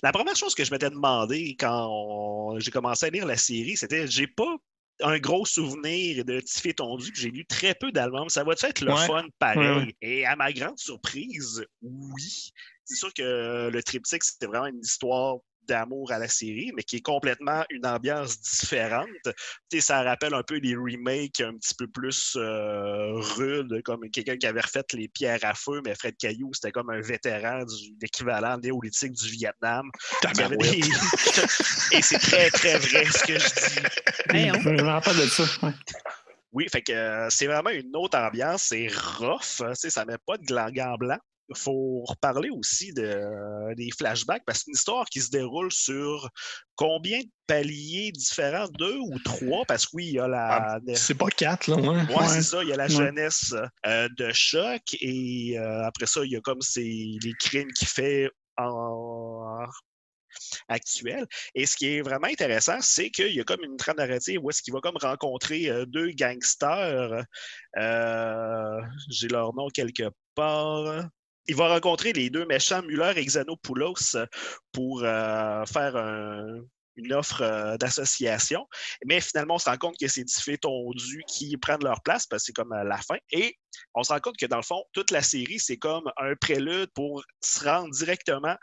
[0.01, 4.07] La première chose que je m'étais demandé quand j'ai commencé à lire la série, c'était
[4.07, 4.55] j'ai pas
[5.01, 8.29] un gros souvenir de Tiffé Tondu, que j'ai lu très peu d'albums.
[8.29, 9.05] Ça va être le Ouais.
[9.07, 9.67] fun pareil?
[9.85, 9.95] Ouais.
[10.01, 12.51] Et à ma grande surprise, oui.
[12.85, 15.35] C'est sûr que le triptyque, c'était vraiment une histoire
[15.67, 19.07] d'amour à la série, mais qui est complètement une ambiance différente.
[19.23, 19.31] Tu
[19.71, 24.37] sais, ça rappelle un peu les remakes un petit peu plus euh, rudes, comme quelqu'un
[24.37, 27.95] qui avait refait les pierres à feu, mais Fred Caillou, c'était comme un vétéran du
[28.01, 29.89] l'équivalent néolithique du Vietnam.
[30.57, 30.79] Des-
[31.91, 33.87] Et c'est très, très vrai ce que je dis.
[34.61, 35.43] Je me rappelle de ça.
[35.63, 35.73] ouais.
[36.51, 40.05] Oui, fait que euh, c'est vraiment une autre ambiance, c'est rough, hein, tu sais, ça
[40.05, 41.17] met pas de gland blanc.
[41.49, 45.29] Il faut reparler aussi de, euh, des flashbacks, parce que c'est une histoire qui se
[45.29, 46.29] déroule sur
[46.75, 50.79] combien de paliers différents, deux ou trois, parce que oui, il y a la...
[50.95, 51.75] c'est pas quatre, là.
[51.75, 52.15] Ouais.
[52.15, 52.63] Ouais, c'est ça.
[52.63, 53.53] Il y a la jeunesse
[53.85, 57.89] euh, de choc et euh, après ça, il y a comme ces, les crimes qu'il
[57.89, 59.65] fait en
[60.67, 61.27] actuel.
[61.55, 64.49] Et ce qui est vraiment intéressant, c'est qu'il y a comme une trame narrative où
[64.49, 67.23] est-ce qu'il va comme rencontrer deux gangsters.
[67.77, 71.05] euh, J'ai leur nom quelque part.
[71.47, 74.15] Il va rencontrer les deux méchants Muller et Xanopoulos
[74.71, 76.61] pour euh, faire un-
[76.95, 78.67] une offre euh, d'association.
[79.05, 82.43] Mais finalement, on se rend compte que c'est Tiffé Tondu qui prennent leur place parce
[82.43, 83.17] que c'est comme euh, la fin.
[83.31, 83.57] Et
[83.95, 86.91] on se rend compte que dans le fond, toute la série, c'est comme un prélude
[86.93, 88.55] pour se rendre directement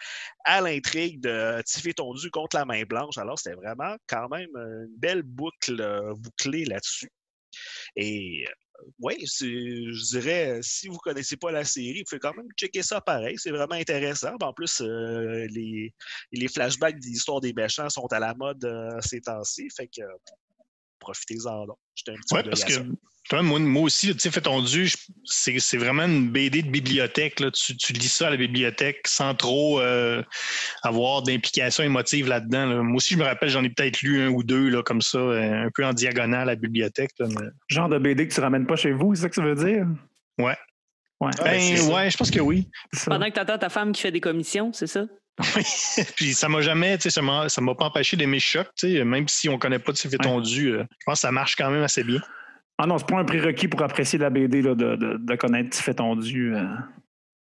[0.44, 3.18] à l'intrigue de Tiffé Tondu contre la main blanche.
[3.18, 5.82] Alors, c'était vraiment quand même une belle boucle
[6.16, 7.10] bouclée là-dessus.
[7.96, 8.44] Et
[9.00, 12.82] oui, je dirais, si vous ne connaissez pas la série, vous pouvez quand même checker
[12.82, 13.36] ça pareil.
[13.38, 14.34] C'est vraiment intéressant.
[14.40, 19.68] En plus, euh, les, flashbacks d'histoire des méchants sont à la mode euh, ces temps-ci.
[19.76, 20.02] Fait que
[21.00, 21.76] profitez-en donc.
[21.96, 22.82] J'étais un petit Ouais, peu parce que ça.
[23.28, 26.70] toi, moi, moi aussi, tu sais, fait tondu, je- c'est c'est vraiment une BD de
[26.70, 27.40] bibliothèque.
[27.40, 27.50] Là.
[27.50, 30.22] Tu, tu lis ça à la bibliothèque sans trop euh,
[30.82, 32.66] avoir d'implication émotive là-dedans.
[32.66, 32.82] là.
[32.82, 35.18] Moi aussi, je me rappelle, j'en ai peut-être lu un ou deux là, comme ça,
[35.18, 37.10] euh, un peu en diagonale à la bibliothèque.
[37.18, 39.42] là, mais- Genre de BD que tu ramènes pas chez vous, c'est ça que ça
[39.42, 39.86] veut dire?
[40.38, 40.56] Ouais.
[41.20, 41.30] Ouais.
[41.44, 42.66] Ben, ouais, je pense que oui.
[43.04, 45.04] Pendant que tu attends ta femme qui fait des commissions, c'est ça?
[46.16, 47.22] Puis ça m'a jamais, tu sais, ça
[47.60, 50.72] m'a pas empêché d'aimer Choc, tu sais, même si on connaît pas de fait tondu.
[50.72, 52.20] euh, je pense que ça marche quand même assez bien.
[52.78, 55.70] Ah non, c'est pas un prérequis pour apprécier la BD là, de, de, de connaître
[55.70, 56.54] Tiffet Tondu.
[56.54, 56.64] Euh,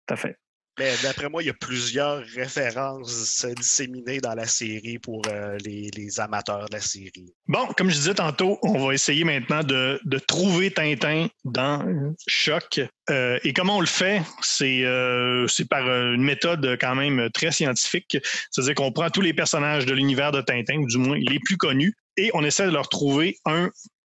[0.08, 0.38] tout à fait.
[0.80, 6.20] Mais d'après moi, il y a plusieurs références disséminées dans la série pour euh, les,
[6.22, 7.34] amateurs de la série.
[7.48, 11.84] Bon, comme je disais tantôt, on va essayer maintenant de, trouver Tintin dans
[12.28, 12.80] Choc.
[13.10, 14.22] Euh, et comment on le fait?
[14.42, 18.18] C'est euh, c'est par une méthode quand même très scientifique.
[18.50, 21.58] C'est-à-dire qu'on prend tous les personnages de l'univers de Tintin, ou du moins les plus
[21.58, 23.70] connus, et on essaie de leur trouver un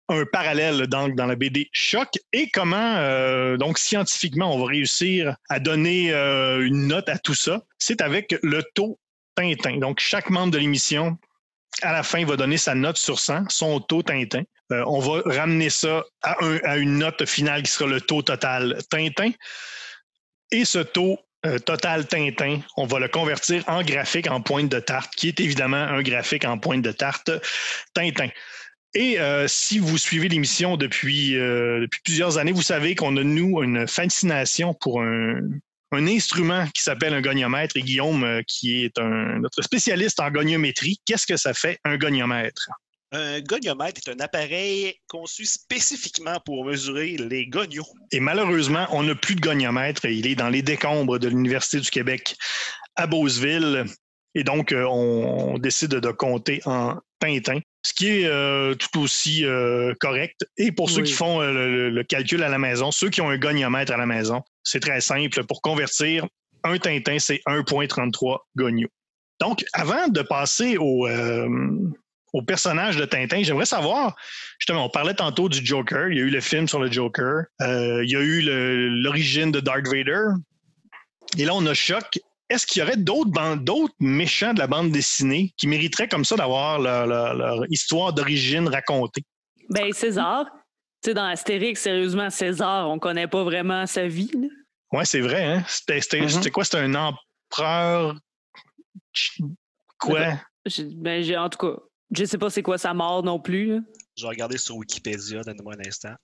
[0.08, 5.58] un parallèle dans, la BD Choc et comment, euh, donc scientifiquement, on va réussir à
[5.58, 7.62] donner euh, une note à tout ça.
[7.78, 8.98] C'est avec le taux
[9.34, 9.78] Tintin.
[9.78, 11.16] Donc, chaque membre de l'émission
[11.82, 14.42] à la fin, va donner sa note sur 100, son taux Tintin.
[14.72, 18.22] Euh, on va ramener ça à, un- à une note finale qui sera le taux
[18.22, 19.32] total Tintin.
[20.52, 21.18] Et ce taux
[21.66, 25.76] total Tintin, on va le convertir en graphique en pointe de tarte, qui est évidemment
[25.76, 27.30] un graphique en pointe de tarte
[27.92, 28.28] Tintin.
[28.94, 33.24] Et euh, si vous suivez l'émission depuis, euh, depuis plusieurs années, vous savez qu'on a,
[33.24, 35.40] nous, une fascination pour un,
[35.90, 37.76] un instrument qui s'appelle un goniomètre.
[37.76, 41.96] Et Guillaume, euh, qui est un, notre spécialiste en goniométrie, qu'est-ce que ça fait un
[41.96, 42.68] goniomètre?
[43.10, 47.86] Un goniomètre est un appareil conçu spécifiquement pour mesurer les gonios.
[48.12, 50.04] Et malheureusement, on n'a plus de goniomètre.
[50.04, 52.36] Il est dans les décombres de l'Université du Québec
[52.94, 53.84] à Beauceville.
[54.36, 59.44] Et donc, on, on décide de compter en Tintin, ce qui est euh, tout aussi
[59.44, 60.46] euh, correct.
[60.56, 63.28] Et pour ceux qui font euh, le, le calcul à la maison, ceux qui ont
[63.28, 65.44] un goniomètre à la maison, c'est très simple.
[65.44, 66.26] Pour convertir,
[66.64, 68.88] un Tintin, c'est 1,33 gonios.
[69.40, 71.06] Donc, avant de passer au,
[72.32, 74.16] au personnage de Tintin, j'aimerais savoir,
[74.58, 77.42] justement, on parlait tantôt du Joker, il y a eu le film sur le Joker,
[77.60, 78.40] il y a eu
[79.02, 80.28] l'origine de Darth Vader,
[81.36, 82.18] et là, on a Choc.
[82.54, 86.24] Est-ce qu'il y aurait d'autres bandes- d'autres méchants de la bande dessinée qui mériteraient comme
[86.24, 89.22] ça d'avoir leur, leur- leur histoire d'origine racontée?
[89.70, 90.46] Ben, César.
[91.02, 94.30] Tu sais, dans Astérix, sérieusement, César, on connaît pas vraiment sa vie.
[94.92, 95.64] Ouais, c'est vrai, hein?
[95.68, 96.64] C'était c'était- quoi?
[96.64, 98.14] C'était un empereur
[99.98, 100.34] Quoi?
[100.66, 101.76] Je- ben, j'ai- en tout cas,
[102.16, 103.66] je sais pas c'est quoi sa mort non plus.
[103.74, 103.80] là.
[104.16, 106.14] Je vais regarder sur Wikipédia, donne-moi un instant.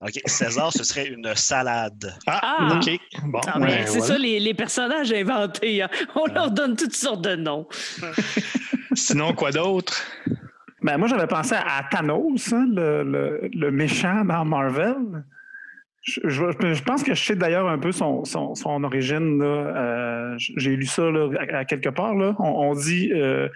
[0.00, 2.14] OK, César, ce serait une salade.
[2.26, 2.76] Ah, Ah!
[2.80, 2.98] OK.
[3.24, 5.82] Bon, Ah, ben, c'est ça, les, les personnages inventés.
[5.82, 5.88] hein.
[6.14, 7.66] On leur donne toutes sortes de noms.
[8.94, 10.00] Sinon, quoi d'autre?
[10.82, 14.94] Ben, moi, j'avais pensé à Thanos, hein, le, le- le méchant dans Marvel.
[16.02, 19.42] Je, je- je pense que je sais d'ailleurs un peu son, son- son origine.
[19.42, 22.14] Euh, J'ai lu ça là, à, à quelque part.
[22.14, 22.36] Là.
[22.38, 23.48] On, on dit euh,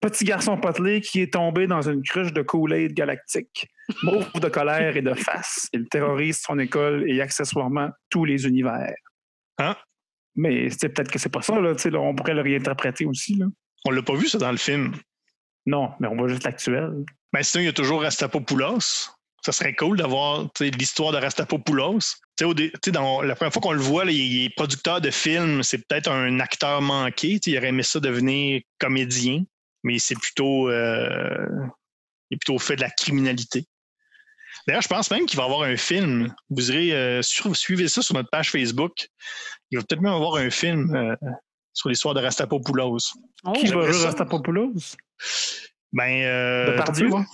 [0.00, 3.68] petit garçon potelé qui est tombé dans une cruche de Kool-Aid galactique.
[4.02, 5.68] Mauve de colère et de face.
[5.72, 8.94] Il terrorise son école et accessoirement tous les univers.
[9.58, 9.76] Hein?
[10.36, 11.58] Mais c'est peut-être que c'est pas ça.
[11.58, 13.36] Là, là, on pourrait le réinterpréter aussi.
[13.36, 13.46] Là.
[13.84, 14.94] On l'a pas vu, ça, dans le film.
[15.66, 17.04] Non, mais on voit juste l'actuel.
[17.32, 19.10] Ben, sinon, il y a toujours Rastapopoulos.
[19.44, 22.16] Ça serait cool d'avoir l'histoire de Rastapopoulos.
[22.42, 25.62] Au dans, la première fois qu'on le voit, là, il est producteur de films.
[25.62, 27.38] C'est peut-être un acteur manqué.
[27.44, 29.44] Il aurait aimé ça devenir comédien,
[29.82, 31.46] mais c'est plutôt, euh,
[32.30, 33.66] il est plutôt fait de la criminalité.
[34.66, 36.34] D'ailleurs, je pense même qu'il va y avoir un film.
[36.50, 39.08] Vous irez euh, sur- suivez ça sur notre page Facebook.
[39.70, 41.14] Il va peut-être même avoir un film euh,
[41.72, 42.98] sur l'histoire de Rastapopoulos.
[43.44, 44.04] Oh, Qui va jouer.
[44.04, 44.96] Rastapopoulos?
[45.92, 46.76] Ben, euh,
[47.08, 47.24] vois.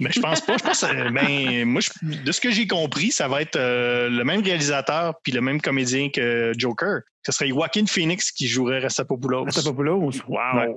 [0.00, 0.56] Mais je pense pas.
[0.56, 4.08] Je pense, euh, ben, moi, je- de ce que j'ai compris, ça va être euh,
[4.08, 7.00] le même réalisateur puis le même comédien que Joker.
[7.26, 9.44] Ce serait Joaquin Phoenix qui jouerait Rastapopoulos.
[9.44, 10.10] Rastapopoulos?
[10.28, 10.38] Wow!
[10.56, 10.74] Ouais.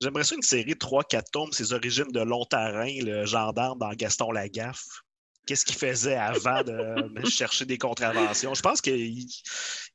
[0.00, 4.30] J'aimerais ça une série de 3-4 tomes, ses origines de Long-Tarin, le gendarme dans Gaston
[4.30, 4.84] Lagaffe.
[5.46, 8.54] Qu'est-ce qu'il faisait avant de chercher des contraventions?
[8.54, 8.96] Je pense qu'il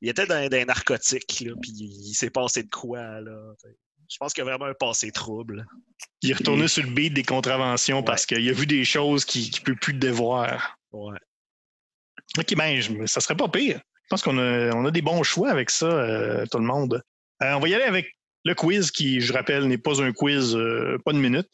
[0.02, 3.54] il était dans des narcotiques, là, puis il s'est passé de quoi, là.
[4.10, 5.66] Je pense qu'il a vraiment un passé trouble.
[6.22, 9.50] Il est retourné sur le beat des contraventions parce qu'il a vu des choses qu'il
[9.50, 10.78] ne peut plus dévoir.
[10.92, 11.18] Ouais.
[12.38, 13.80] OK, ben, je- ça serait pas pire.
[14.04, 17.02] Je pense qu'on a, on a des bons choix avec ça, euh, tout le monde.
[17.42, 18.14] Euh, on va y aller avec
[18.46, 21.48] le quiz qui, je rappelle, n'est pas un quiz, euh, pas de minute.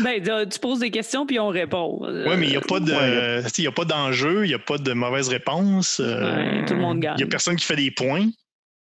[0.00, 1.98] ben, tu- poses des questions puis on répond.
[2.02, 4.44] Oui, mais il n'y a pas de, ouais, tu sais, il y a pas d'enjeu,
[4.44, 6.00] il n'y a pas de mauvaise réponse.
[6.00, 7.14] euh, Ouais, tout le monde gagne.
[7.18, 8.26] Il n'y a personne qui fait des points.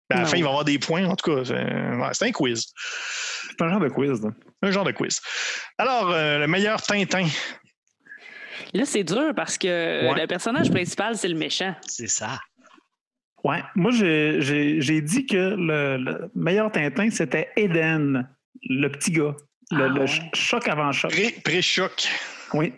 [0.10, 0.28] Ben, à la Non.
[0.30, 1.06] fin, il va y avoir des points.
[1.06, 2.66] En tout cas, c'est ouais, un quiz.
[3.50, 4.22] C'est un genre de quiz.
[4.22, 4.30] là.
[4.62, 5.20] Un genre de quiz.
[5.78, 7.28] Alors, euh, le meilleur Tintin.
[8.74, 10.22] Là, c'est dur parce que Ouais.
[10.22, 11.76] le personnage principal, c'est le méchant.
[11.88, 12.40] C'est ça.
[13.44, 13.60] Ouais.
[13.76, 18.30] Moi, j'ai- dit que le, le meilleur Tintin, c'était Eden,
[18.70, 19.36] le petit gars.
[19.72, 20.08] Le, Ah, le ouais.
[20.08, 21.12] ch- choc avant choc.
[21.12, 22.08] Pré- Pré-choc.
[22.54, 22.74] Oui.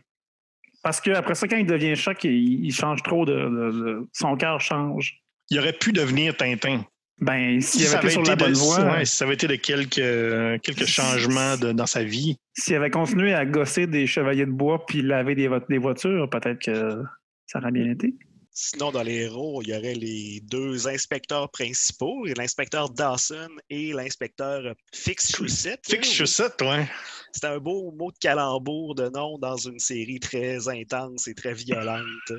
[0.83, 4.35] Parce qu'après ça, quand il devient choc, il, il change trop de, de- de- Son
[4.37, 5.19] cœur change.
[5.49, 6.85] il aurait pu devenir Tintin.
[7.19, 9.35] Ben, s'il Si ça avait été sur la bonne de- voie, ouais, si ça avait
[9.35, 12.37] été de quelques, quelques changements de- dans sa vie.
[12.53, 16.29] s'il avait continué à gosser des chevaliers de bois puis laver des, vo- des voitures,
[16.29, 17.01] peut-être que
[17.47, 18.13] ça aurait bien été.
[18.55, 24.75] Sinon, dans les héros, il y aurait les deux inspecteurs principaux, l'inspecteur Dawson et l'inspecteur
[24.93, 25.81] Fix Chaussette.
[25.89, 26.87] Fix Chaussette, ouais.
[27.33, 31.53] C'était un beau mot de calembour de nom dans une série très intense et très
[31.55, 32.05] violente.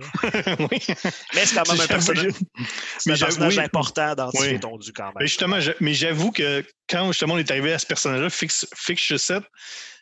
[0.71, 0.79] oui.
[1.35, 2.33] Mais c'est quand même un personnage,
[2.99, 3.65] c'est mais un j'avoue- personnage oui.
[3.65, 4.61] important dans Oui.
[4.61, 5.15] Tondu quand même.
[5.19, 8.69] Mais justement, je- mais j'avoue que quand justement on est arrivé à ce personnage-là, Fix,
[8.77, 9.43] Fix Chaussette,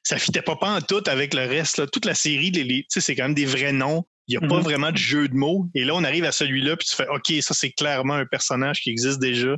[0.04, 1.78] ça fitait pas en tout avec le reste.
[1.78, 1.86] là.
[1.86, 4.04] Toute la série, les, les- c'est quand même des vrais noms.
[4.32, 4.62] Il n'y a pas Mhm.
[4.62, 5.66] vraiment de jeu de mots.
[5.74, 8.80] Et là, on arrive à celui-là, puis tu fais OK, ça, c'est clairement un personnage
[8.80, 9.56] qui existe déjà,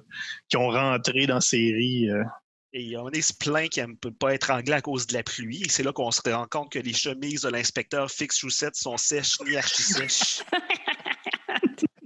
[0.49, 2.11] qui ont rentré dans la série.
[2.11, 2.25] euh.
[2.72, 5.22] Et on est se plaint qu'il ne peut pas être anglais à cause de la
[5.22, 5.62] pluie.
[5.64, 8.97] Et c'est là qu'on se rend compte que les chemises de l'inspecteur Fix Chaussette sont
[8.97, 10.43] sèches ni archi-sèches.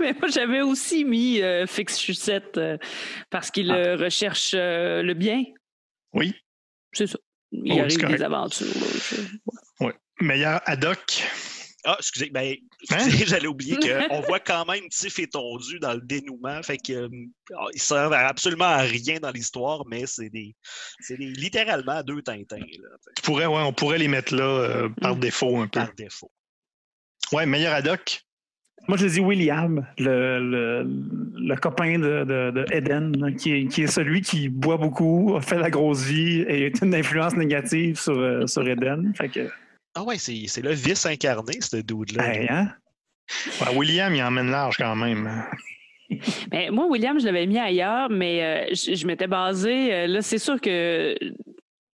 [0.00, 2.78] Mais moi, j'avais aussi mis euh, Fix Chaussette euh,
[3.30, 3.74] parce qu'il Ah.
[3.76, 5.44] euh, recherche euh, le bien.
[6.12, 6.34] Oui.
[6.92, 7.18] C'est ça.
[7.52, 8.66] Il Oh, arrive des aventures.
[8.66, 8.86] là.
[9.10, 9.16] Je-
[10.20, 11.22] Meilleur ad hoc.
[11.86, 12.54] Ah, excusez, ben,
[12.90, 13.08] Hein?
[13.26, 16.62] j'allais oublier qu'on voit quand même Tiff et Tondu dans le dénouement.
[16.62, 17.08] Fait que euh,
[17.54, 20.54] ah, ils servent à absolument à rien dans l'histoire, mais c'est des,
[21.00, 24.88] c'est des littéralement deux Tintins là, Tu pourrais, ouais, on pourrait les mettre là euh,
[25.00, 25.20] par Mm.
[25.20, 25.80] défaut un peu.
[25.80, 26.30] par défaut.
[27.32, 28.20] Ouais, meilleur ad hoc?
[28.86, 33.82] Moi, je dis William, le, le, le copain de, de, de Eden, qui, est, qui
[33.82, 37.98] est celui qui boit beaucoup, a fait la grosse vie et est une influence négative
[37.98, 39.14] sur, euh, sur Eden.
[39.16, 39.48] Fait que,
[39.94, 42.34] Ah ouais, c'est, c'est le vice incarné, ce dude-là.
[42.34, 42.72] hey, hein?
[43.60, 45.44] Ouais, William, il emmène large quand même.
[46.50, 49.92] Ben, moi, William, je l'avais mis ailleurs, mais euh, je, je m'étais basé.
[49.92, 51.16] euh, là, c'est sûr que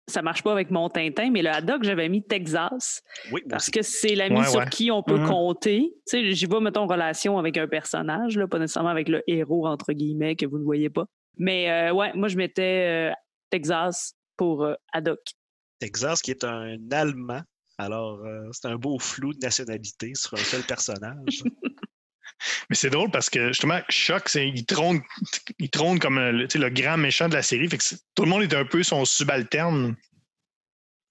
[0.08, 3.82] ça marche pas avec mon Tintin, mais le haddock, j'avais mis Texas Oui, parce que
[3.82, 4.70] c'est l'ami Ouais, sur ouais.
[4.72, 5.28] qui on peut Mhm.
[5.28, 5.92] compter.
[5.92, 9.22] Tu sais, j'y vais, mettons, en relation avec un personnage, là, pas nécessairement avec le
[9.28, 11.06] héros, entre guillemets, que vous ne voyez pas.
[11.38, 13.14] Mais euh, ouais, moi, je mettais euh,
[13.52, 15.20] Texas pour euh, haddock.
[15.80, 17.42] Texas, qui est un Allemand.
[17.78, 21.44] Alors, euh, c'est un beau flou de nationalité sur un seul personnage.
[22.70, 25.02] Mais c'est drôle parce que justement, Choc, c'est, il, trône,
[25.60, 27.68] il trône comme euh, le, grand méchant de la série.
[27.68, 29.96] Fait que c'est- tout le monde est un peu son subalterne.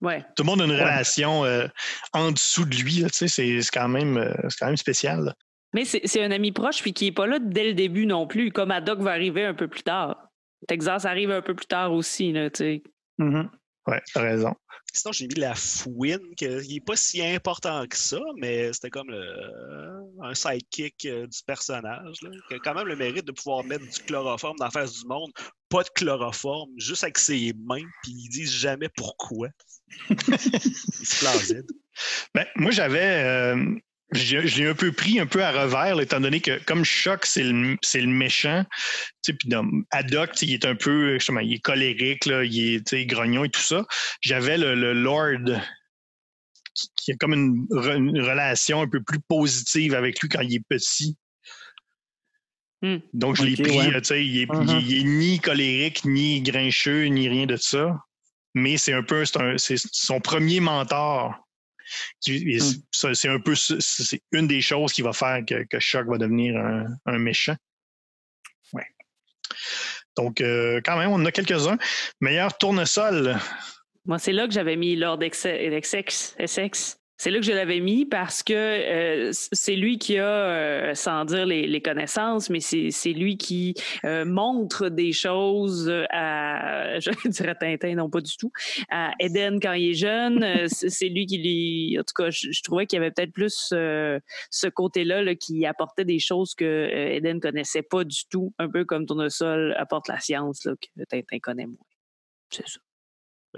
[0.01, 0.23] Ouais.
[0.37, 1.67] Tout le monde a une relation euh,
[2.12, 3.05] en dessous de lui.
[3.11, 5.25] c'est, quand même, euh, c'est quand même spécial.
[5.25, 5.35] là.
[5.73, 8.51] Mais c'est un ami proche puis qui est pas là dès le début non plus,
[8.51, 10.31] comme Haddock va arriver un peu plus tard.
[10.69, 12.83] Texas arrive un peu plus tard aussi, là, sais.
[13.87, 14.55] Ouais, t'as raison.
[14.93, 19.11] Sinon, j'ai mis la fouine, qui n'est pas si important que ça, mais c'était comme
[19.11, 23.62] le- un sidekick euh, du personnage, là, qui a quand même le mérite de pouvoir
[23.64, 25.30] mettre du chloroforme dans la face du monde.
[25.68, 29.49] Pas de chloroforme, juste avec ses mains, puis ils disent jamais pourquoi.
[30.09, 31.66] C'est plausible.
[32.34, 33.24] Ben, moi, j'avais.
[33.24, 33.74] euh,
[34.12, 37.26] je l'ai un peu pris un peu à revers, là, étant donné que comme Choc,
[37.26, 38.64] c'est le, le méchant.
[39.24, 39.48] tu sais, Puis
[39.90, 41.14] Haddock, il est un peu.
[41.14, 43.84] Justement, il est colérique, là, il est grognon et tout ça.
[44.20, 45.61] J'avais le, le Lord
[46.74, 50.40] qui, qui a comme une, re- une relation un peu plus positive avec lui quand
[50.42, 51.16] il est petit.
[52.82, 52.98] Hmm.
[53.14, 54.00] Donc, je l'ai pris, ouais.
[54.00, 54.66] tu sais, il, est, Mhm.
[54.68, 57.96] il est- il est ni colérique, ni grincheux, ni rien de ça.
[58.54, 61.45] Mais c'est un peu, un- c'est son premier mentor.
[62.26, 63.14] Hmm.
[63.14, 66.57] C'est un peu, c'est une des choses qui va faire que, que Shock va devenir
[66.57, 67.57] un, un méchant.
[68.72, 68.87] Ouais.
[70.16, 71.78] Donc, euh, quand même, on en a quelques-uns.
[72.20, 73.39] Meilleur tournesol.
[74.05, 76.37] Moi, c'est là que j'avais mis Lord Essex.
[77.19, 81.25] C'est là que je l'avais mis parce que euh, c'est lui qui a, euh, sans
[81.25, 87.55] dire les, les connaissances, mais c'est lui qui euh, montre des choses à, je dirais
[87.59, 88.51] Tintin, non pas du tout,
[88.91, 90.43] à Eden quand il est jeune.
[90.43, 93.11] Euh, C'est c'est lui qui lui, en tout cas, je, je trouvais qu'il y avait
[93.11, 94.19] peut-être plus euh,
[94.51, 98.69] ce côté-là là, qui apportait des choses que euh, Eden connaissait pas du tout, un
[98.69, 101.77] peu comme Tournesol apporte la science là, que Tintin connaît moins.
[102.51, 102.81] C'est ça.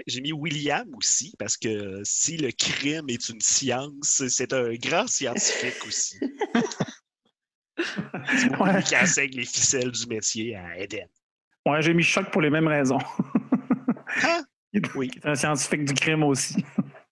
[0.07, 5.07] J'ai mis William aussi, parce que si le crime est une science, c'est un grand
[5.07, 6.19] scientifique aussi.
[8.59, 8.73] Ouais.
[8.73, 11.07] Lui qui enseigne les ficelles du métier à Eden.
[11.65, 12.99] Ouais, j'ai mis choc pour les mêmes raisons.
[14.23, 14.43] Hein?
[14.95, 15.11] Oui.
[15.15, 16.65] il est un scientifique du crime aussi.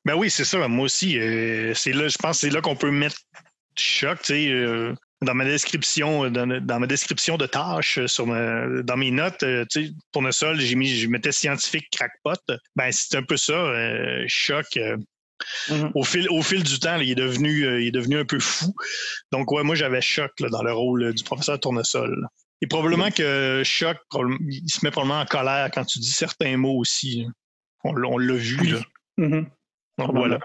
[0.03, 0.67] Ben oui, c'est ça.
[0.67, 3.17] Moi aussi, euh, c'est là, je pense que c'est là qu'on peut mettre
[3.77, 4.49] Choc, tu sais.
[4.49, 8.97] euh, dans ma description, euh, dans, dans ma description de tâches euh, sur ma- dans
[8.97, 12.39] mes notes, euh, tu sais, tournesol, j'ai mis, je mettais scientifique crackpot.
[12.75, 13.53] Ben c'est un peu ça.
[13.53, 14.65] euh, choc.
[14.77, 14.97] euh,
[15.69, 15.91] Mhm.
[15.93, 18.25] au fil, au fil du temps, là, il est devenu, euh, il est devenu un
[18.25, 18.73] peu fou.
[19.31, 22.27] Donc ouais, moi j'avais choc là, dans le rôle euh, du professeur tournesol.
[22.61, 23.97] Et probablement que choc,
[24.49, 27.27] il se met probablement en colère quand tu dis certains mots aussi.
[27.83, 28.79] On, l'a- on l'a vu là.
[29.17, 29.47] Mhm.
[29.99, 30.39] Donc, voilà.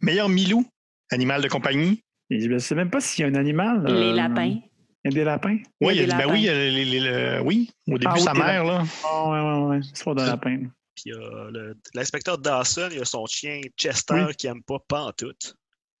[0.00, 0.64] Meilleur Milou,
[1.10, 2.04] animal de compagnie.
[2.30, 3.84] Et Je ne sais même pas s'il y a un animal.
[3.86, 4.56] Les euh, lapins.
[5.04, 5.58] Il y a des lapins.
[5.58, 6.32] Il y a Oui, il des a dit, ben lapins.
[6.32, 8.82] oui, euh, les- les- le- oui, au début, Ah oui, sa des mère, là.
[9.04, 9.78] Ah, ouais, ouais, ouais.
[9.80, 10.58] Histoire de C'est- lapin.
[10.96, 14.34] Puis euh, le- l'inspecteur Dawson, il a son chien Chester Oui.
[14.36, 15.56] qui aime pas pantoute.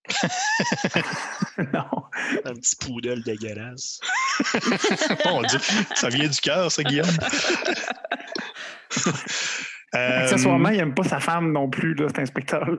[1.72, 2.04] non.
[2.44, 4.00] Un petit poodle dégueulasse.
[5.26, 5.58] Mon Dieu,
[5.94, 7.08] ça vient du cœur, ça, Guillaume.
[9.94, 12.76] Euh, Accessoirement, il n'aime pas sa femme non plus, là, cet inspecteur-là.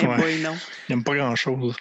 [0.00, 0.38] Eh ouais.
[0.38, 0.48] il
[0.88, 1.76] n'aime pas grand-chose.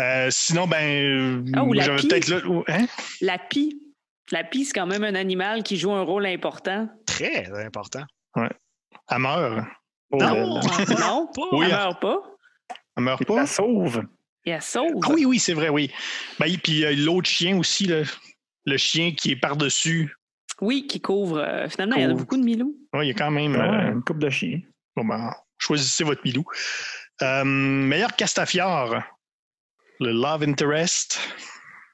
[0.00, 2.08] Euh, sinon, ben, ou moi, la j'avais pie.
[2.08, 2.40] peut-être là.
[2.68, 2.86] Hein?
[3.20, 3.80] La pie.
[4.32, 6.88] La pie, c'est quand même un animal qui joue un rôle important.
[7.06, 8.04] Très important.
[8.34, 9.64] Elle meurt.
[10.10, 10.60] Oh, Non.
[10.98, 11.42] non, Pas.
[11.52, 12.16] Oui, elle elle- meurt pas.
[12.96, 13.36] Elle meurt pas.
[13.36, 14.02] la sauve.
[14.44, 15.00] Et elle sauve.
[15.04, 15.90] Ah oui, oui, c'est vrai, oui.
[16.40, 18.02] Ben, et puis euh, l'autre chien aussi, là,
[18.64, 20.14] le chien qui est par-dessus.
[20.60, 21.38] Oui, qui couvre.
[21.38, 22.74] euh, finalement, il y en a beaucoup de Milou.
[22.94, 23.52] Ouais, il y a quand même.
[23.52, 24.60] Ouais, euh, une coupe de chien.
[24.96, 26.44] bon, ben, choisissez votre Milou.
[27.22, 29.02] Euh, meilleur Castafiore.
[30.00, 31.18] Le Love Interest.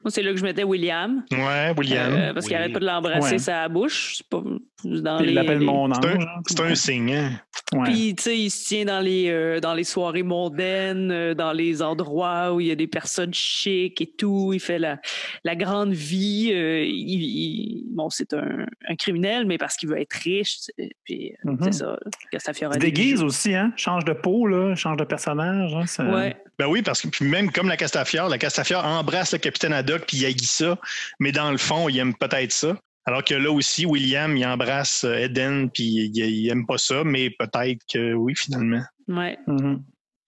[0.05, 1.23] Moi, c'est là que je mettais William.
[1.33, 2.13] Ouais, William.
[2.13, 2.61] euh, parce qu'il Oui.
[2.63, 3.39] arrête pas de l'embrasser Ouais.
[3.39, 4.17] sa bouche.
[4.19, 4.43] C'est pas
[4.85, 5.99] dans Il les- l'appelle les- mon ange.
[6.03, 6.41] C'est un- hein.
[6.49, 7.31] C'est un signe, hein?
[7.73, 7.85] Ouais.
[7.85, 11.53] Puis, tu sais, il se tient dans les, euh, dans les soirées mondaines, euh, dans
[11.53, 14.51] les endroits où il y a des personnes chics et tout.
[14.53, 14.99] Il fait la,
[15.45, 16.51] la grande vie.
[16.53, 20.59] euh, il, il- bon, c'est un, un criminel, mais parce qu'il veut être riche.
[21.05, 21.59] Puis, Mhm.
[21.63, 21.97] c'est ça.
[22.31, 23.73] Castafiore Il a se des déguise aussi, hein?
[23.77, 25.73] Change de peau, là, change de personnage.
[25.75, 26.37] hein, ça- Ouais.
[26.59, 30.19] Ben oui, parce que puis même comme la Castafiore, la Castafiore embrasse le capitaine Puis
[30.19, 30.79] il haït ça,
[31.21, 32.77] mais dans le fond, il aime peut-être ça.
[33.05, 37.03] Alors que là aussi, William, il embrasse euh, Eden puis il, il aime pas ça,
[37.05, 38.83] mais peut-être que oui, finalement.
[39.09, 39.37] Ouais.
[39.47, 39.83] Mhm.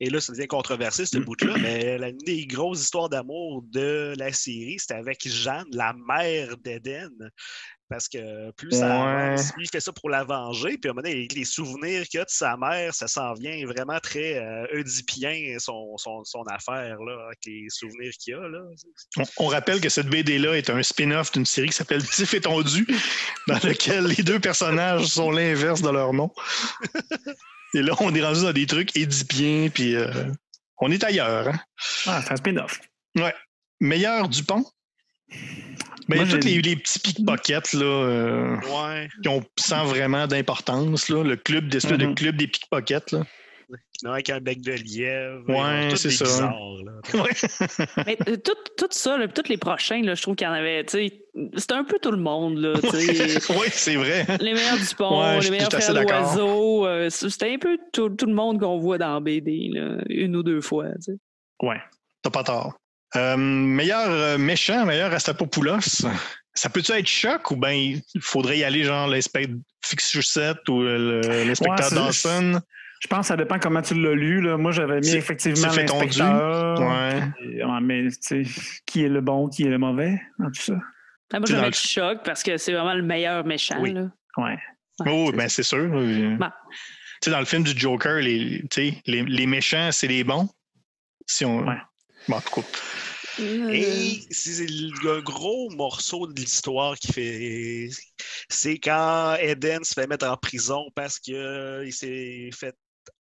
[0.05, 4.35] Et là, ça devient controversé, ce bout-là, mais l'une des grosses histoires d'amour de la
[4.35, 7.31] série, c'était avec Jeanne, la mère d'Eden.
[7.89, 10.77] Parce que plus ça avance, il fait ça pour la venger.
[10.77, 13.33] Puis à un moment donné, avec les souvenirs qu'il a de sa mère, ça s'en
[13.33, 18.49] vient vraiment très euh, oedipien, son, son, son affaire, là, avec les souvenirs qu'il a.
[18.49, 18.61] Là.
[19.17, 22.43] On, on rappelle que cette BD-là est un spin-off d'une série qui s'appelle Tiff et
[22.43, 22.87] Tondu,
[23.49, 26.31] dans lequel les deux personnages sont l'inverse de leur nom.
[27.75, 30.07] Et là, on est rendu dans des trucs édipiens, puis euh,
[30.79, 31.49] on est ailleurs.
[31.49, 31.61] hein.
[32.07, 32.81] Ah, c'est un spin-off.
[33.81, 34.65] Meilleur Dupont?
[36.09, 39.09] Mais Moi, tous les, les petits pickpockets, là, euh, Ouais.
[39.23, 41.97] qui ont sans vraiment d'importance, là, le club, des, Mhm.
[42.11, 43.25] le club des pickpockets, là.
[44.03, 45.49] Non, avec un bec de lièvre.
[45.49, 46.25] Ouais, c'est des ça.
[46.25, 46.93] bizarres, là.
[48.07, 50.53] Mais euh, tout, tout ça, là, tous les prochains, là, je trouve qu'il y en
[50.55, 50.85] avait.
[50.85, 51.21] tu sais,
[51.57, 52.59] C'était un peu tout le monde.
[52.59, 53.39] Là, tu sais.
[53.53, 54.27] oui, c'est vrai.
[54.41, 56.87] les meilleurs du pont, Ouais, les meilleurs frères d'oiseaux.
[56.87, 60.43] euh, C'était un peu tout, tout le monde qu'on voit dans BD, là, une ou
[60.43, 60.87] deux fois.
[60.97, 61.19] tu sais.
[61.63, 61.81] Ouais.
[62.23, 62.75] T'as pas tort.
[63.17, 66.05] Euh, meilleur euh, méchant, meilleur Rastapopoulos.
[66.57, 71.21] Ça peut-tu être choc ou bien il faudrait y aller genre l'inspecteur Fixuset ou euh,
[71.23, 72.61] le- l'inspecteur Ouais, c'est- Dawson?
[73.05, 74.41] Je pense que ça dépend comment tu l'as lu.
[74.41, 74.57] Là.
[74.57, 76.81] Moi, j'avais mis effectivement l'inspecteur.
[76.81, 77.21] Ouais.
[77.43, 80.63] Et, ouais, mais tu sais, qui est le bon, qui est le mauvais dans tout
[80.63, 80.79] ça?
[81.31, 83.77] Ah, moi, je vais dans mettre choc parce que c'est vraiment le meilleur méchant.
[83.79, 83.93] Oui.
[83.93, 84.11] Là.
[84.39, 84.57] Ouais.
[85.01, 85.91] Ouais, oh, c'est ben c'est sûr.
[85.93, 86.47] Euh, Bon.
[87.21, 90.25] Tu sais, dans le film du Joker, les, tu sais, les, les méchants, c'est les
[90.25, 90.49] bons.
[91.27, 91.67] Si on.
[91.67, 91.77] Ouais.
[92.27, 92.67] Bon, en tout cas.
[93.41, 97.89] Euh, Et c'est le gros morceau de l'histoire qui fait.
[98.49, 102.75] C'est quand Eden se fait mettre en prison parce qu'il s'est fait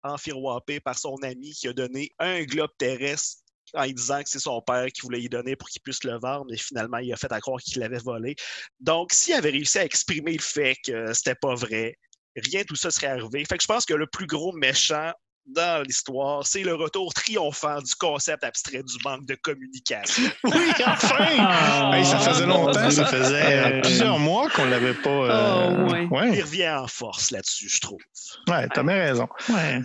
[0.03, 3.43] enfiroiper par son ami qui a donné un globe terrestre
[3.75, 6.19] en lui disant que c'est son père qui voulait y donner pour qu'il puisse le
[6.19, 8.37] vendre, mais finalement, il a fait à croire qu'il l'avait volé.
[8.81, 11.97] Donc, s'il avait réussi à exprimer le fait que c'était pas vrai,
[12.37, 13.45] rien de tout ça serait arrivé.
[13.45, 15.13] Fait je pense que le plus gros méchant
[15.47, 20.31] dans l'histoire, c'est le retour triomphant du concept abstrait du manque de communication.
[20.45, 21.17] Oui, enfin!
[21.39, 25.11] Ah, Hey, ça faisait mon longtemps, ça faisait euh, Euh, plusieurs mois qu'on l'avait pas.
[25.11, 26.05] euh, Oh, ouais.
[26.05, 28.01] Il ouais, revient en force là-dessus, je trouve.
[28.49, 29.29] ouais, t'as bien raison.
[29.49, 29.81] Ouais.